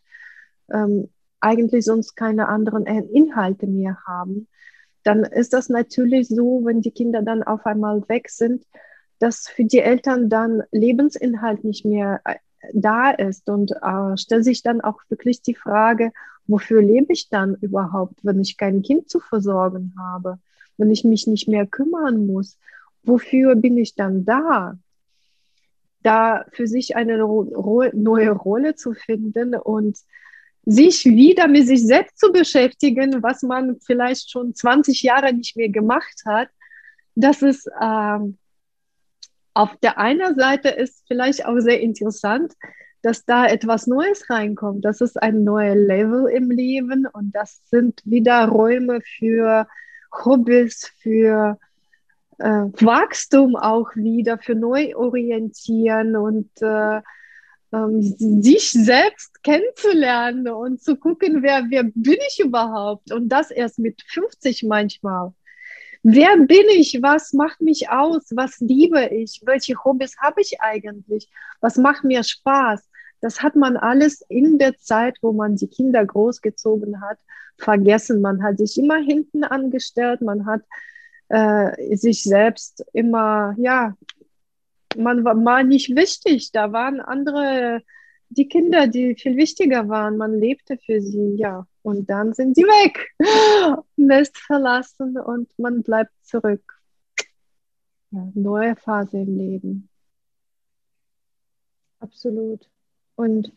[0.73, 1.09] ähm,
[1.41, 4.49] eigentlich sonst keine anderen Inhalte mehr haben,
[5.03, 8.65] dann ist das natürlich so, wenn die Kinder dann auf einmal weg sind,
[9.19, 12.37] dass für die Eltern dann Lebensinhalt nicht mehr äh,
[12.73, 16.12] da ist und äh, stellt sich dann auch wirklich die Frage,
[16.47, 20.39] wofür lebe ich dann überhaupt, wenn ich kein Kind zu versorgen habe,
[20.77, 22.59] wenn ich mich nicht mehr kümmern muss,
[23.03, 24.79] wofür bin ich dann da?
[26.03, 29.99] Da für sich eine neue Rolle zu finden und
[30.67, 35.69] sich wieder mit sich selbst zu beschäftigen, was man vielleicht schon 20 Jahre nicht mehr
[35.69, 36.49] gemacht hat,
[37.15, 38.19] das ist äh,
[39.55, 42.55] auf der einen Seite ist vielleicht auch sehr interessant,
[43.03, 44.85] dass da etwas Neues reinkommt.
[44.85, 49.69] Das ist ein neuer Level im Leben und das sind wieder Räume für
[50.25, 51.59] Hobbys, für
[52.39, 57.01] äh, Wachstum auch wieder, für Neuorientieren und äh,
[57.75, 58.03] ähm,
[58.43, 63.12] sich selbst kennenzulernen und zu gucken, wer, wer bin ich überhaupt?
[63.12, 65.33] Und das erst mit 50 manchmal.
[66.03, 66.99] wer bin ich?
[67.03, 68.25] Was macht mich aus?
[68.31, 69.41] Was liebe ich?
[69.45, 71.31] Welche Hobbys habe ich eigentlich?
[71.61, 72.89] Was macht mir Spaß?
[73.20, 77.18] Das hat man alles in der Zeit, wo man die Kinder großgezogen hat,
[77.59, 78.20] vergessen.
[78.20, 80.62] Man hat sich immer hinten angestellt, man hat
[81.29, 83.97] äh, sich selbst immer, ja,
[84.97, 86.53] man war nicht wichtig.
[86.53, 87.83] Da waren andere,
[88.29, 90.17] die Kinder, die viel wichtiger waren.
[90.17, 91.67] Man lebte für sie, ja.
[91.83, 93.15] Und dann sind sie weg,
[93.97, 96.81] Nest verlassen und man bleibt zurück.
[98.11, 99.89] Ja, neue Phase im Leben.
[102.01, 102.69] Absolut.
[103.17, 103.53] Und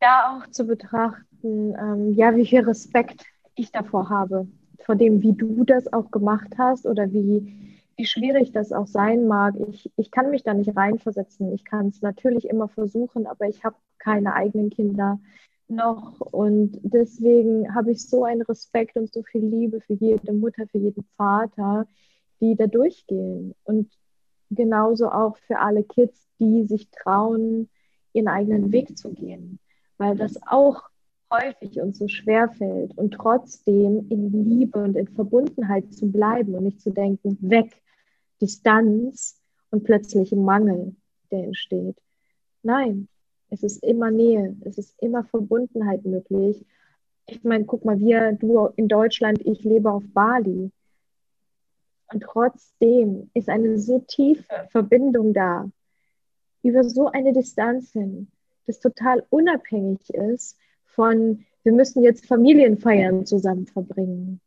[0.00, 3.24] da auch zu betrachten, ähm, ja, wie viel Respekt
[3.54, 4.46] ich davor habe,
[4.84, 9.26] vor dem, wie du das auch gemacht hast oder wie, wie schwierig das auch sein
[9.26, 9.54] mag.
[9.68, 11.52] Ich, ich kann mich da nicht reinversetzen.
[11.52, 15.18] Ich kann es natürlich immer versuchen, aber ich habe keine eigenen Kinder
[15.68, 16.20] noch.
[16.20, 20.78] Und deswegen habe ich so einen Respekt und so viel Liebe für jede Mutter, für
[20.78, 21.86] jeden Vater,
[22.40, 23.54] die da durchgehen.
[23.64, 23.90] Und
[24.50, 27.70] genauso auch für alle Kids, die sich trauen,
[28.12, 29.58] ihren eigenen Weg zu gehen.
[29.96, 30.82] Weil das auch
[31.32, 36.64] häufig uns so schwer fällt und trotzdem in Liebe und in Verbundenheit zu bleiben und
[36.64, 37.82] nicht zu denken, weg,
[38.40, 40.94] Distanz und plötzlich Mangel,
[41.30, 41.96] der entsteht.
[42.62, 43.08] Nein,
[43.50, 46.64] es ist immer Nähe, es ist immer Verbundenheit möglich.
[47.26, 50.70] Ich meine, guck mal, wir, du in Deutschland, ich lebe auf Bali.
[52.12, 55.68] Und trotzdem ist eine so tiefe Verbindung da,
[56.62, 58.28] über so eine Distanz hin,
[58.66, 64.40] das total unabhängig ist von, wir müssen jetzt Familienfeiern zusammen verbringen.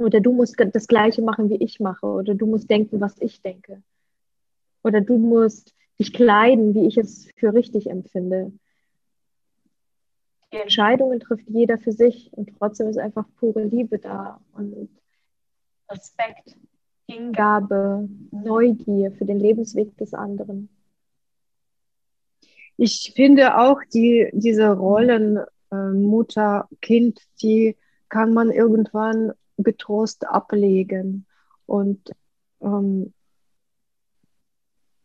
[0.00, 2.06] Oder du musst das Gleiche machen, wie ich mache.
[2.06, 3.82] Oder du musst denken, was ich denke.
[4.82, 8.50] Oder du musst dich kleiden, wie ich es für richtig empfinde.
[10.52, 14.88] Die Entscheidungen trifft jeder für sich und trotzdem ist einfach pure Liebe da und
[15.90, 16.56] Respekt,
[17.06, 20.70] Hingabe, Neugier für den Lebensweg des anderen.
[22.78, 25.40] Ich finde auch die, diese Rollen
[25.70, 27.76] äh, Mutter, Kind, die
[28.08, 31.26] kann man irgendwann getrost ablegen.
[31.66, 32.10] Und
[32.60, 33.12] ähm,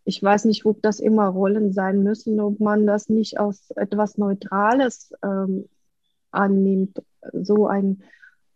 [0.05, 4.17] ich weiß nicht, ob das immer Rollen sein müssen, ob man das nicht aus etwas
[4.17, 5.67] Neutrales ähm,
[6.31, 7.01] annimmt,
[7.33, 8.03] so ein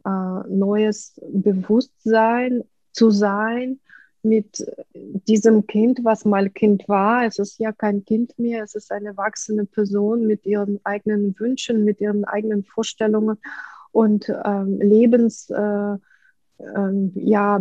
[0.05, 3.79] äh, neues Bewusstsein zu sein
[4.21, 7.25] mit diesem Kind, was mal Kind war.
[7.25, 11.85] Es ist ja kein Kind mehr, es ist eine erwachsene Person mit ihren eigenen Wünschen,
[11.85, 13.37] mit ihren eigenen Vorstellungen
[13.91, 15.49] und ähm, Lebens.
[15.49, 15.97] Äh,
[16.59, 17.57] ähm, ja,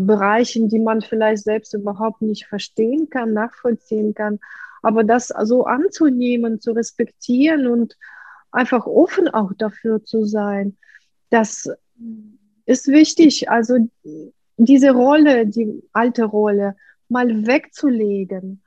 [0.68, 4.40] die man vielleicht selbst überhaupt nicht verstehen kann, nachvollziehen kann.
[4.82, 7.96] Aber das so anzunehmen, zu respektieren und
[8.50, 10.76] einfach offen auch dafür zu sein,
[11.30, 11.70] das
[12.64, 13.50] ist wichtig.
[13.50, 13.88] Also
[14.56, 16.76] diese Rolle, die alte Rolle,
[17.08, 18.62] mal wegzulegen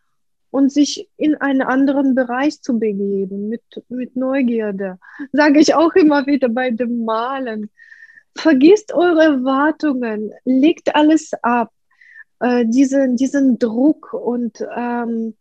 [0.52, 4.99] und sich in einen anderen Bereich zu begeben mit, mit Neugierde.
[5.32, 7.70] Sage ich auch immer wieder bei dem Malen
[8.36, 11.72] vergisst eure Erwartungen, legt alles ab,
[12.39, 15.36] äh, diesen, diesen Druck und ähm,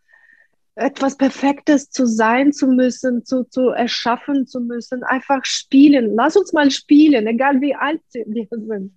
[0.77, 6.15] etwas Perfektes zu sein zu müssen, zu, zu erschaffen zu müssen, einfach spielen.
[6.15, 8.93] Lass uns mal spielen, egal wie alt wir sind.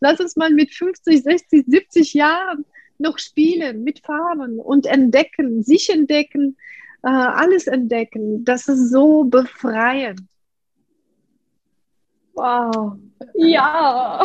[0.00, 2.64] Lass uns mal mit 50, 60, 70 Jahren
[3.02, 6.56] noch spielen mit Farben und entdecken, sich entdecken,
[7.02, 8.44] äh, alles entdecken.
[8.44, 10.20] Das ist so befreiend.
[12.34, 12.96] Wow.
[13.34, 14.22] Ja.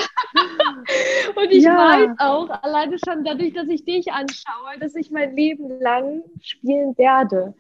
[1.36, 1.78] Und ich ja.
[1.78, 6.98] weiß auch, alleine schon dadurch, dass ich dich anschaue, dass ich mein Leben lang spielen
[6.98, 7.54] werde.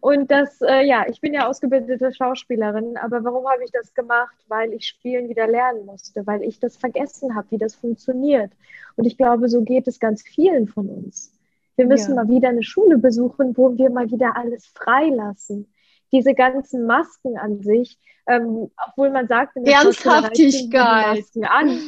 [0.00, 4.36] Und das, äh, ja, ich bin ja ausgebildete Schauspielerin, aber warum habe ich das gemacht?
[4.48, 8.52] Weil ich Spielen wieder lernen musste, weil ich das vergessen habe, wie das funktioniert.
[8.96, 11.32] Und ich glaube, so geht es ganz vielen von uns.
[11.76, 12.22] Wir müssen ja.
[12.22, 15.68] mal wieder eine Schule besuchen, wo wir mal wieder alles freilassen
[16.12, 21.16] diese ganzen Masken an sich, ähm, obwohl man sagt, in der Ernsthaftigkeit.
[21.16, 21.80] Masken an.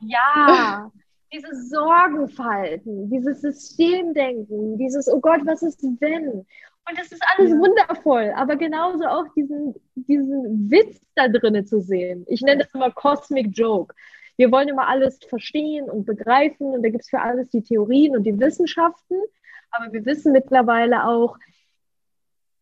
[0.00, 0.90] Ja,
[1.32, 6.46] diese Sorgenfalten, dieses Systemdenken, dieses, oh Gott, was ist wenn?
[6.88, 7.58] Und das ist alles ja.
[7.58, 12.24] wundervoll, aber genauso auch diesen, diesen Witz da drinnen zu sehen.
[12.28, 13.94] Ich nenne das immer Cosmic Joke.
[14.36, 18.16] Wir wollen immer alles verstehen und begreifen und da gibt es für alles die Theorien
[18.16, 19.16] und die Wissenschaften,
[19.70, 21.36] aber wir wissen mittlerweile auch,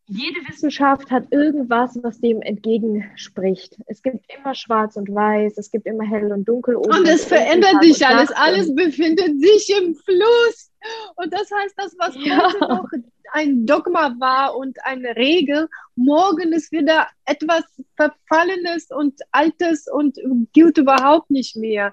[0.08, 3.76] jede Wissenschaft hat irgendwas, was dem entgegenspricht.
[3.86, 6.76] Es gibt immer schwarz und weiß, es gibt immer hell und dunkel.
[6.76, 8.30] Und es verändert sich alles.
[8.30, 10.70] Alles befindet sich im Fluss.
[11.16, 12.38] Und das heißt, das, was ja.
[12.38, 12.88] heute noch
[13.32, 17.64] ein Dogma war und eine Regel, morgen ist wieder etwas
[17.96, 20.18] Verfallenes und Altes und
[20.52, 21.92] gilt überhaupt nicht mehr.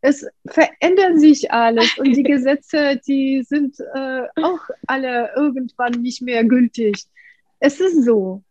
[0.00, 6.44] es verändert sich alles und die Gesetze, die sind äh, auch alle irgendwann nicht mehr
[6.44, 7.06] gültig.
[7.64, 8.42] Es ist so.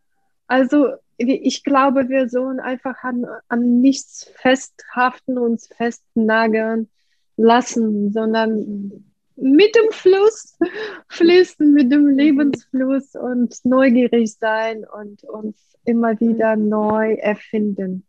[0.46, 0.88] Also
[1.18, 6.88] ich glaube, wir sollen einfach an, an nichts festhaften, uns festnageln
[7.36, 9.04] lassen, sondern
[9.36, 10.58] mit dem Fluss
[11.08, 18.06] fließen, mit dem Lebensfluss und neugierig sein und uns immer wieder neu erfinden.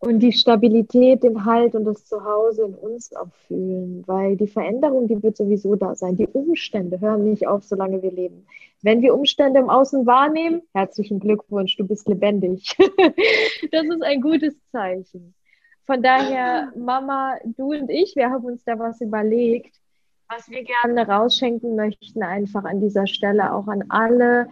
[0.00, 5.06] Und die Stabilität, den Halt und das Zuhause in uns auch fühlen, weil die Veränderung,
[5.06, 6.16] die wird sowieso da sein.
[6.16, 8.46] Die Umstände hören nicht auf, solange wir leben.
[8.82, 12.74] Wenn wir Umstände im Außen wahrnehmen, herzlichen Glückwunsch, du bist lebendig.
[13.72, 15.34] das ist ein gutes Zeichen.
[15.84, 19.76] Von daher, Mama, du und ich, wir haben uns da was überlegt,
[20.30, 24.48] was wir gerne rausschenken möchten, einfach an dieser Stelle auch an alle,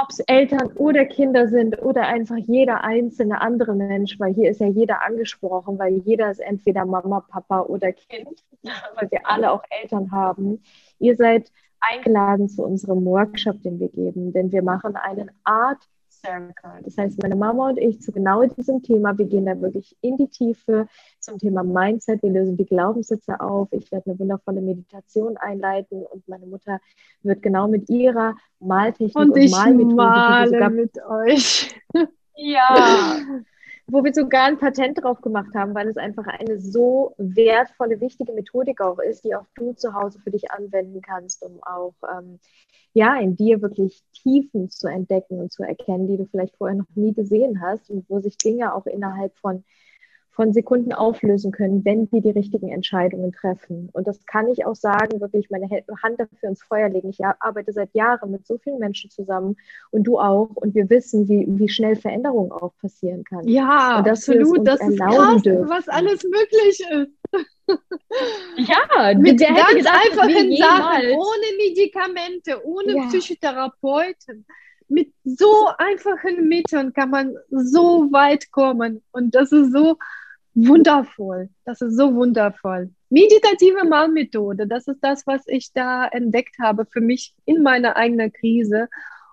[0.00, 4.60] ob es Eltern oder Kinder sind oder einfach jeder einzelne andere Mensch, weil hier ist
[4.60, 8.44] ja jeder angesprochen, weil jeder ist entweder Mama, Papa oder Kind,
[8.94, 10.62] weil wir alle auch Eltern haben.
[10.98, 15.88] Ihr seid eingeladen zu unserem Workshop, den wir geben, denn wir machen einen Art
[16.26, 16.82] Circle.
[16.84, 20.16] Das heißt, meine Mama und ich zu genau diesem Thema, wir gehen da wirklich in
[20.16, 20.88] die Tiefe
[21.20, 22.22] zum Thema Mindset.
[22.22, 23.68] Wir lösen die Glaubenssätze auf.
[23.70, 26.80] Ich werde eine wundervolle Meditation einleiten und meine Mutter
[27.22, 31.74] wird genau mit ihrer Maltechnik und, und ich Malmethode, male mit euch.
[32.38, 33.16] Ja.
[33.88, 38.32] Wo wir sogar ein Patent drauf gemacht haben, weil es einfach eine so wertvolle, wichtige
[38.32, 42.40] Methodik auch ist, die auch du zu Hause für dich anwenden kannst, um auch ähm,
[42.94, 46.88] ja in dir wirklich Tiefen zu entdecken und zu erkennen, die du vielleicht vorher noch
[46.94, 49.64] nie gesehen hast und wo sich Dinge auch innerhalb von
[50.36, 53.88] von Sekunden auflösen können, wenn wir die richtigen Entscheidungen treffen.
[53.92, 57.08] Und das kann ich auch sagen, wirklich meine Hand dafür ins Feuer legen.
[57.08, 59.56] Ich arbeite seit Jahren mit so vielen Menschen zusammen
[59.90, 60.50] und du auch.
[60.54, 63.48] Und wir wissen, wie, wie schnell Veränderung auch passieren kann.
[63.48, 64.66] Ja, und absolut.
[64.66, 65.70] Das ist krass, dürfen.
[65.70, 67.48] was alles möglich ist.
[68.58, 73.06] Ja, mit ganz gedacht, einfachen Sachen, ohne Medikamente, ohne ja.
[73.06, 74.44] Psychotherapeuten.
[74.88, 79.02] Mit so einfachen Mitteln kann man so weit kommen.
[79.12, 79.96] Und das ist so
[80.56, 81.50] wundervoll.
[81.64, 82.90] Das ist so wundervoll.
[83.10, 88.32] Meditative Malmethode, das ist das, was ich da entdeckt habe für mich in meiner eigenen
[88.32, 88.88] Krise.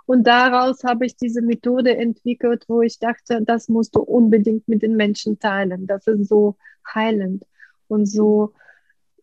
[0.06, 4.84] Und daraus habe ich diese Methode entwickelt, wo ich dachte, das musst du unbedingt mit
[4.84, 5.88] den Menschen teilen.
[5.88, 6.58] Das ist so
[6.94, 7.44] heilend
[7.88, 8.54] und so,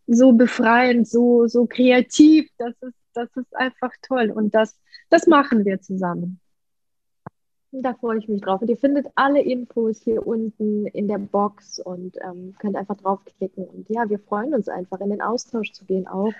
[0.07, 2.49] so befreiend, so, so kreativ.
[2.57, 4.31] Das ist, das ist einfach toll.
[4.31, 4.75] Und das,
[5.09, 6.40] das machen wir zusammen.
[7.73, 8.61] Da freue ich mich drauf.
[8.61, 13.63] Und ihr findet alle Infos hier unten in der Box und ähm, könnt einfach draufklicken.
[13.65, 16.33] Und ja, wir freuen uns einfach, in den Austausch zu gehen auch.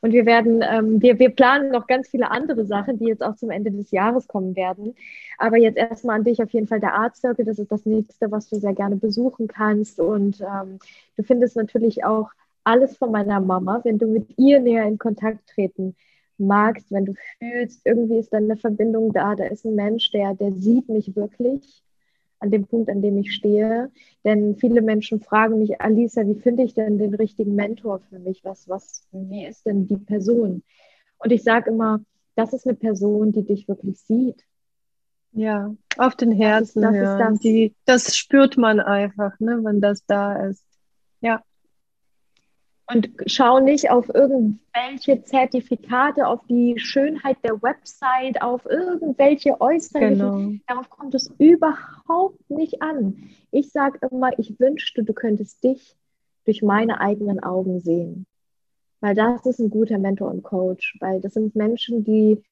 [0.00, 3.36] Und wir werden, ähm, wir, wir planen noch ganz viele andere Sachen, die jetzt auch
[3.36, 4.96] zum Ende des Jahres kommen werden.
[5.38, 7.44] Aber jetzt erstmal an dich auf jeden Fall der Art Circle.
[7.44, 10.00] Das ist das nächste, was du sehr gerne besuchen kannst.
[10.00, 10.80] Und ähm,
[11.16, 12.30] du findest natürlich auch
[12.64, 15.94] alles von meiner Mama, wenn du mit ihr näher in Kontakt treten
[16.38, 20.34] magst, wenn du fühlst, irgendwie ist da eine Verbindung da, da ist ein Mensch, der,
[20.34, 21.82] der sieht mich wirklich
[22.42, 23.90] an dem Punkt, an dem ich stehe.
[24.24, 28.44] Denn viele Menschen fragen mich, Alisa, wie finde ich denn den richtigen Mentor für mich?
[28.44, 30.62] Was, was, wie ist denn die Person?
[31.18, 32.00] Und ich sage immer,
[32.34, 34.44] das ist eine Person, die dich wirklich sieht.
[35.32, 36.82] Ja, auf den Herzen.
[36.82, 37.38] Das, ist, das, ist das.
[37.40, 40.64] Die, das spürt man einfach, ne, wenn das da ist.
[41.20, 41.42] Ja.
[42.88, 50.18] Und schau nicht auf irgendwelche Zertifikate, auf die Schönheit der Website, auf irgendwelche äußerlichen.
[50.18, 50.52] Genau.
[50.66, 53.30] Darauf kommt es überhaupt nicht an.
[53.50, 55.96] Ich sage immer, ich wünschte, du könntest dich
[56.44, 58.26] durch meine eigenen Augen sehen.
[59.00, 60.96] Weil das ist ein guter Mentor und Coach.
[61.00, 62.42] Weil das sind Menschen, die,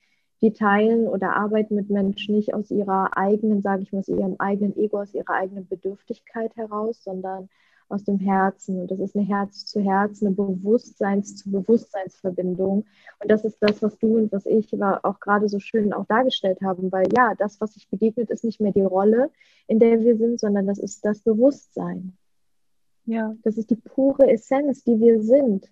[0.41, 4.37] die teilen oder arbeiten mit Menschen nicht aus ihrer eigenen, sage ich mal, aus ihrem
[4.39, 7.49] eigenen Ego, aus ihrer eigenen Bedürftigkeit heraus, sondern
[7.91, 8.81] aus dem Herzen.
[8.81, 12.85] Und das ist eine Herz zu Herz, eine Bewusstseins zu Bewusstseinsverbindung.
[13.21, 16.61] Und das ist das, was du und was ich auch gerade so schön auch dargestellt
[16.63, 19.31] haben, weil ja, das, was sich begegnet, ist nicht mehr die Rolle,
[19.67, 22.17] in der wir sind, sondern das ist das Bewusstsein.
[23.07, 25.69] Ja, das ist die pure Essenz, die wir sind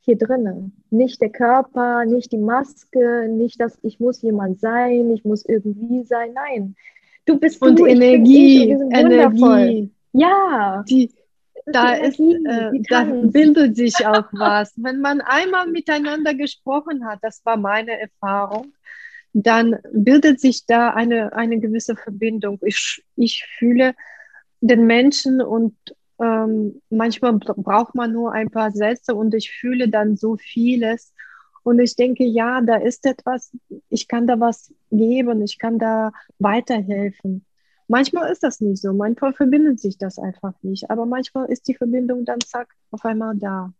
[0.00, 0.72] hier drinnen.
[0.90, 6.02] Nicht der Körper, nicht die Maske, nicht, dass ich muss jemand sein, ich muss irgendwie
[6.04, 6.32] sein.
[6.32, 6.74] Nein,
[7.26, 9.90] du bist und du, Energie, ich, Energie.
[10.12, 11.10] Ja, die,
[11.66, 14.72] da, ist, äh, da bildet sich auch was.
[14.76, 18.72] Wenn man einmal miteinander gesprochen hat, das war meine Erfahrung,
[19.32, 22.58] dann bildet sich da eine, eine gewisse Verbindung.
[22.62, 23.94] Ich, ich fühle
[24.60, 25.74] den Menschen und
[26.20, 31.14] ähm, manchmal braucht man nur ein paar Sätze und ich fühle dann so vieles.
[31.62, 33.52] Und ich denke, ja, da ist etwas,
[33.90, 37.44] ich kann da was geben, ich kann da weiterhelfen.
[37.90, 38.92] Manchmal ist das nicht so.
[38.92, 40.92] Manchmal verbindet sich das einfach nicht.
[40.92, 43.72] Aber manchmal ist die Verbindung dann zack auf einmal da.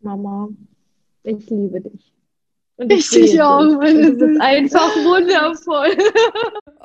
[0.00, 0.48] Mama,
[1.22, 2.14] ich liebe dich.
[2.76, 3.78] Und ich, ich dich auch.
[3.78, 5.96] Das ist einfach wundervoll.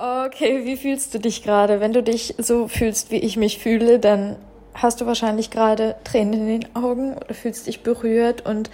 [0.01, 1.81] Okay, wie fühlst du dich gerade?
[1.81, 4.37] Wenn du dich so fühlst, wie ich mich fühle, dann
[4.73, 8.69] hast du wahrscheinlich gerade Tränen in den Augen oder fühlst dich berührt und,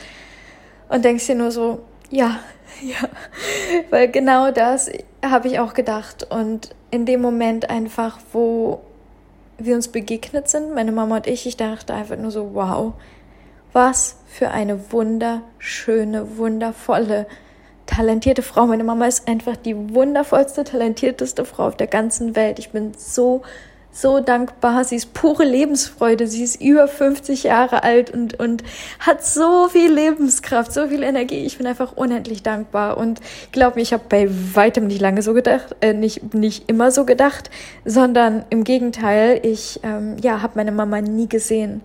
[0.88, 1.80] und denkst dir nur so,
[2.10, 2.40] ja,
[2.82, 3.10] ja,
[3.90, 4.92] weil genau das
[5.24, 6.28] habe ich auch gedacht.
[6.30, 8.82] Und in dem Moment einfach, wo
[9.58, 12.94] wir uns begegnet sind, meine Mama und ich, ich dachte einfach nur so, wow,
[13.74, 17.28] was für eine wunderschöne, wundervolle,
[17.86, 18.66] talentierte Frau.
[18.66, 22.60] Meine Mama ist einfach die wundervollste, talentierteste Frau auf der ganzen Welt.
[22.60, 23.44] Ich bin so
[23.96, 24.84] so dankbar.
[24.84, 26.28] Sie ist pure Lebensfreude.
[26.28, 28.64] Sie ist über 50 Jahre alt und, und
[29.00, 31.46] hat so viel Lebenskraft, so viel Energie.
[31.46, 32.98] Ich bin einfach unendlich dankbar.
[32.98, 33.22] Und
[33.54, 37.06] glaub mir, ich habe bei weitem nicht lange so gedacht, äh, nicht, nicht immer so
[37.06, 37.50] gedacht,
[37.86, 41.82] sondern im Gegenteil, ich ähm, ja, habe meine Mama nie gesehen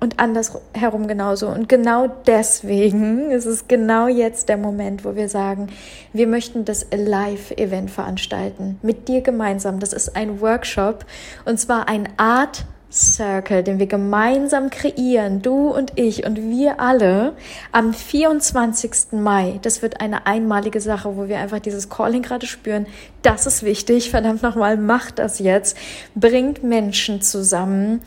[0.00, 1.48] und andersherum genauso.
[1.48, 5.68] Und genau deswegen ist es genau jetzt der Moment, wo wir sagen,
[6.12, 8.78] wir möchten das Live-Event veranstalten.
[8.82, 9.78] Mit dir gemeinsam.
[9.78, 11.04] Das ist ein Workshop
[11.44, 17.34] und zwar ein Art Circle, den wir gemeinsam kreieren, du und ich und wir alle
[17.70, 19.12] am 24.
[19.12, 19.60] Mai.
[19.62, 22.86] Das wird eine einmalige Sache, wo wir einfach dieses Calling gerade spüren.
[23.22, 24.10] Das ist wichtig.
[24.10, 25.76] Verdammt nochmal, macht das jetzt.
[26.16, 28.00] Bringt Menschen zusammen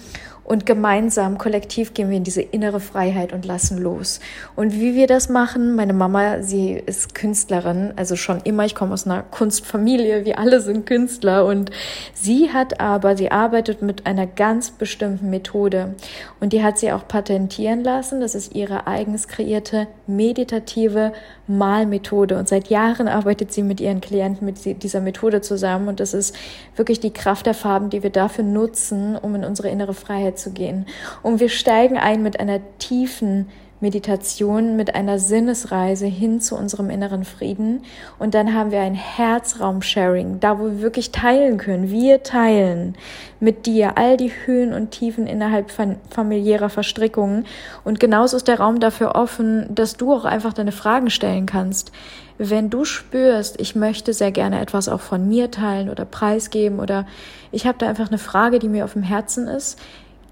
[0.44, 4.20] und gemeinsam, kollektiv gehen wir in diese innere Freiheit und lassen los.
[4.56, 8.94] Und wie wir das machen, meine Mama, sie ist Künstlerin, also schon immer, ich komme
[8.94, 11.72] aus einer Kunstfamilie, wir alle sind Künstler und
[12.14, 15.96] sie hat aber, sie arbeitet mit einer ganz bestimmten Methode
[16.40, 18.20] und die hat sie auch patentieren lassen.
[18.20, 21.14] Das ist ihre eigens kreierte meditative
[21.48, 26.14] Malmethode und seit Jahren arbeitet sie mit ihren Klienten mit dieser Methode zusammen und das
[26.14, 26.36] ist
[26.76, 30.52] wirklich die Kraft der Farben, die wir dafür nutzen, um in unsere innere Freiheit zu
[30.52, 30.86] gehen.
[31.22, 33.48] Und wir steigen ein mit einer tiefen
[33.84, 37.84] Meditation, mit einer Sinnesreise hin zu unserem inneren Frieden.
[38.18, 41.92] Und dann haben wir ein Herzraum-Sharing, da wo wir wirklich teilen können.
[41.92, 42.96] Wir teilen
[43.40, 45.70] mit dir all die Höhen und Tiefen innerhalb
[46.10, 47.46] familiärer Verstrickungen.
[47.84, 51.92] Und genauso ist der Raum dafür offen, dass du auch einfach deine Fragen stellen kannst.
[52.40, 57.06] Wenn du spürst, ich möchte sehr gerne etwas auch von mir teilen oder preisgeben oder
[57.52, 59.78] ich habe da einfach eine Frage, die mir auf dem Herzen ist,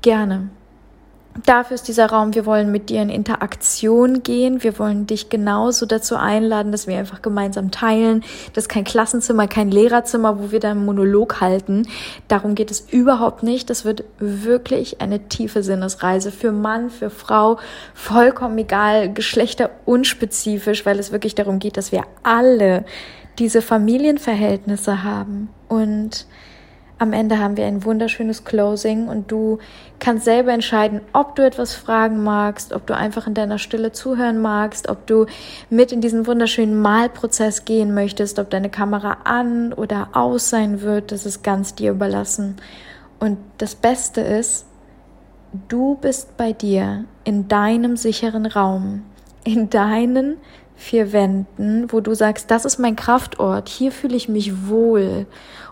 [0.01, 0.49] Gerne.
[1.45, 4.63] Dafür ist dieser Raum, wir wollen mit dir in Interaktion gehen.
[4.63, 8.21] Wir wollen dich genauso dazu einladen, dass wir einfach gemeinsam teilen.
[8.53, 11.87] Das ist kein Klassenzimmer, kein Lehrerzimmer, wo wir dann einen Monolog halten.
[12.27, 13.69] Darum geht es überhaupt nicht.
[13.69, 17.59] Das wird wirklich eine tiefe Sinnesreise für Mann, für Frau,
[17.93, 22.83] vollkommen egal, geschlechterunspezifisch, weil es wirklich darum geht, dass wir alle
[23.39, 26.25] diese Familienverhältnisse haben und
[27.01, 29.57] am Ende haben wir ein wunderschönes Closing und du
[29.97, 34.39] kannst selber entscheiden, ob du etwas fragen magst, ob du einfach in deiner Stille zuhören
[34.39, 35.25] magst, ob du
[35.71, 41.11] mit in diesen wunderschönen Malprozess gehen möchtest, ob deine Kamera an oder aus sein wird,
[41.11, 42.57] das ist ganz dir überlassen.
[43.19, 44.67] Und das Beste ist,
[45.69, 49.01] du bist bei dir in deinem sicheren Raum,
[49.43, 50.37] in deinen
[50.75, 55.25] vier Wänden, wo du sagst, das ist mein Kraftort, hier fühle ich mich wohl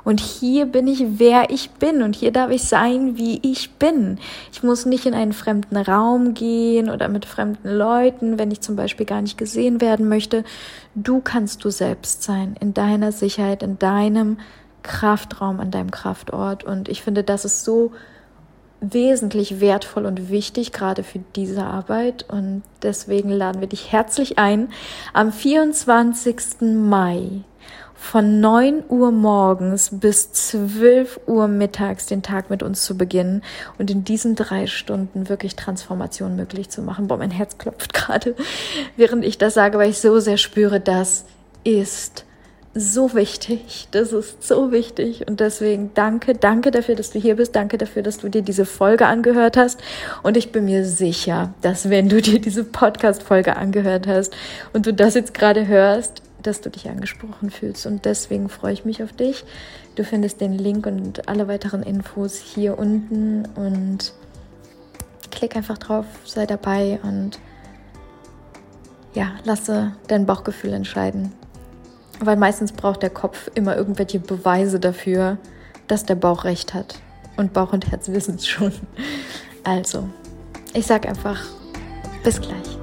[0.04, 4.20] und hier bin ich, wer ich bin und hier darf ich sein, wie ich bin.
[4.52, 8.76] Ich muss nicht in einen fremden Raum gehen oder mit fremden Leuten, wenn ich zum
[8.76, 10.44] Beispiel gar nicht gesehen werden möchte.
[10.96, 14.38] Du kannst du selbst sein, in deiner Sicherheit, in deinem
[14.84, 17.92] Kraftraum, an deinem Kraftort und ich finde, das ist so
[18.82, 22.26] wesentlich wertvoll und wichtig, gerade für diese Arbeit.
[22.30, 24.70] Und deswegen laden wir dich herzlich ein,
[25.14, 26.62] am 24.
[26.62, 27.44] Mai
[28.00, 33.44] von 9 Uhr morgens bis 12 Uhr mittags den Tag mit uns zu beginnen
[33.78, 37.08] und in diesen drei Stunden wirklich Transformation möglich zu machen.
[37.08, 38.36] Boah, mein Herz klopft gerade,
[38.96, 41.26] während ich das sage, weil ich so sehr spüre, das
[41.64, 42.26] ist
[42.74, 43.88] so wichtig.
[43.92, 45.28] Das ist so wichtig.
[45.28, 47.56] Und deswegen danke, danke dafür, dass du hier bist.
[47.56, 49.82] Danke dafür, dass du dir diese Folge angehört hast.
[50.24, 54.34] Und ich bin mir sicher, dass wenn du dir diese Podcast-Folge angehört hast
[54.74, 57.86] und du das jetzt gerade hörst, dass du dich angesprochen fühlst.
[57.86, 59.44] Und deswegen freue ich mich auf dich.
[59.96, 64.14] Du findest den Link und alle weiteren Infos hier unten und
[65.32, 67.40] klick einfach drauf, sei dabei und
[69.14, 71.34] ja, lasse dein Bauchgefühl entscheiden.
[72.20, 75.38] Weil meistens braucht der Kopf immer irgendwelche Beweise dafür,
[75.88, 77.00] dass der Bauch recht hat.
[77.38, 78.74] Und Bauch und Herz wissen es schon.
[79.64, 80.10] Also,
[80.74, 81.42] ich sag einfach,
[82.24, 82.79] bis gleich.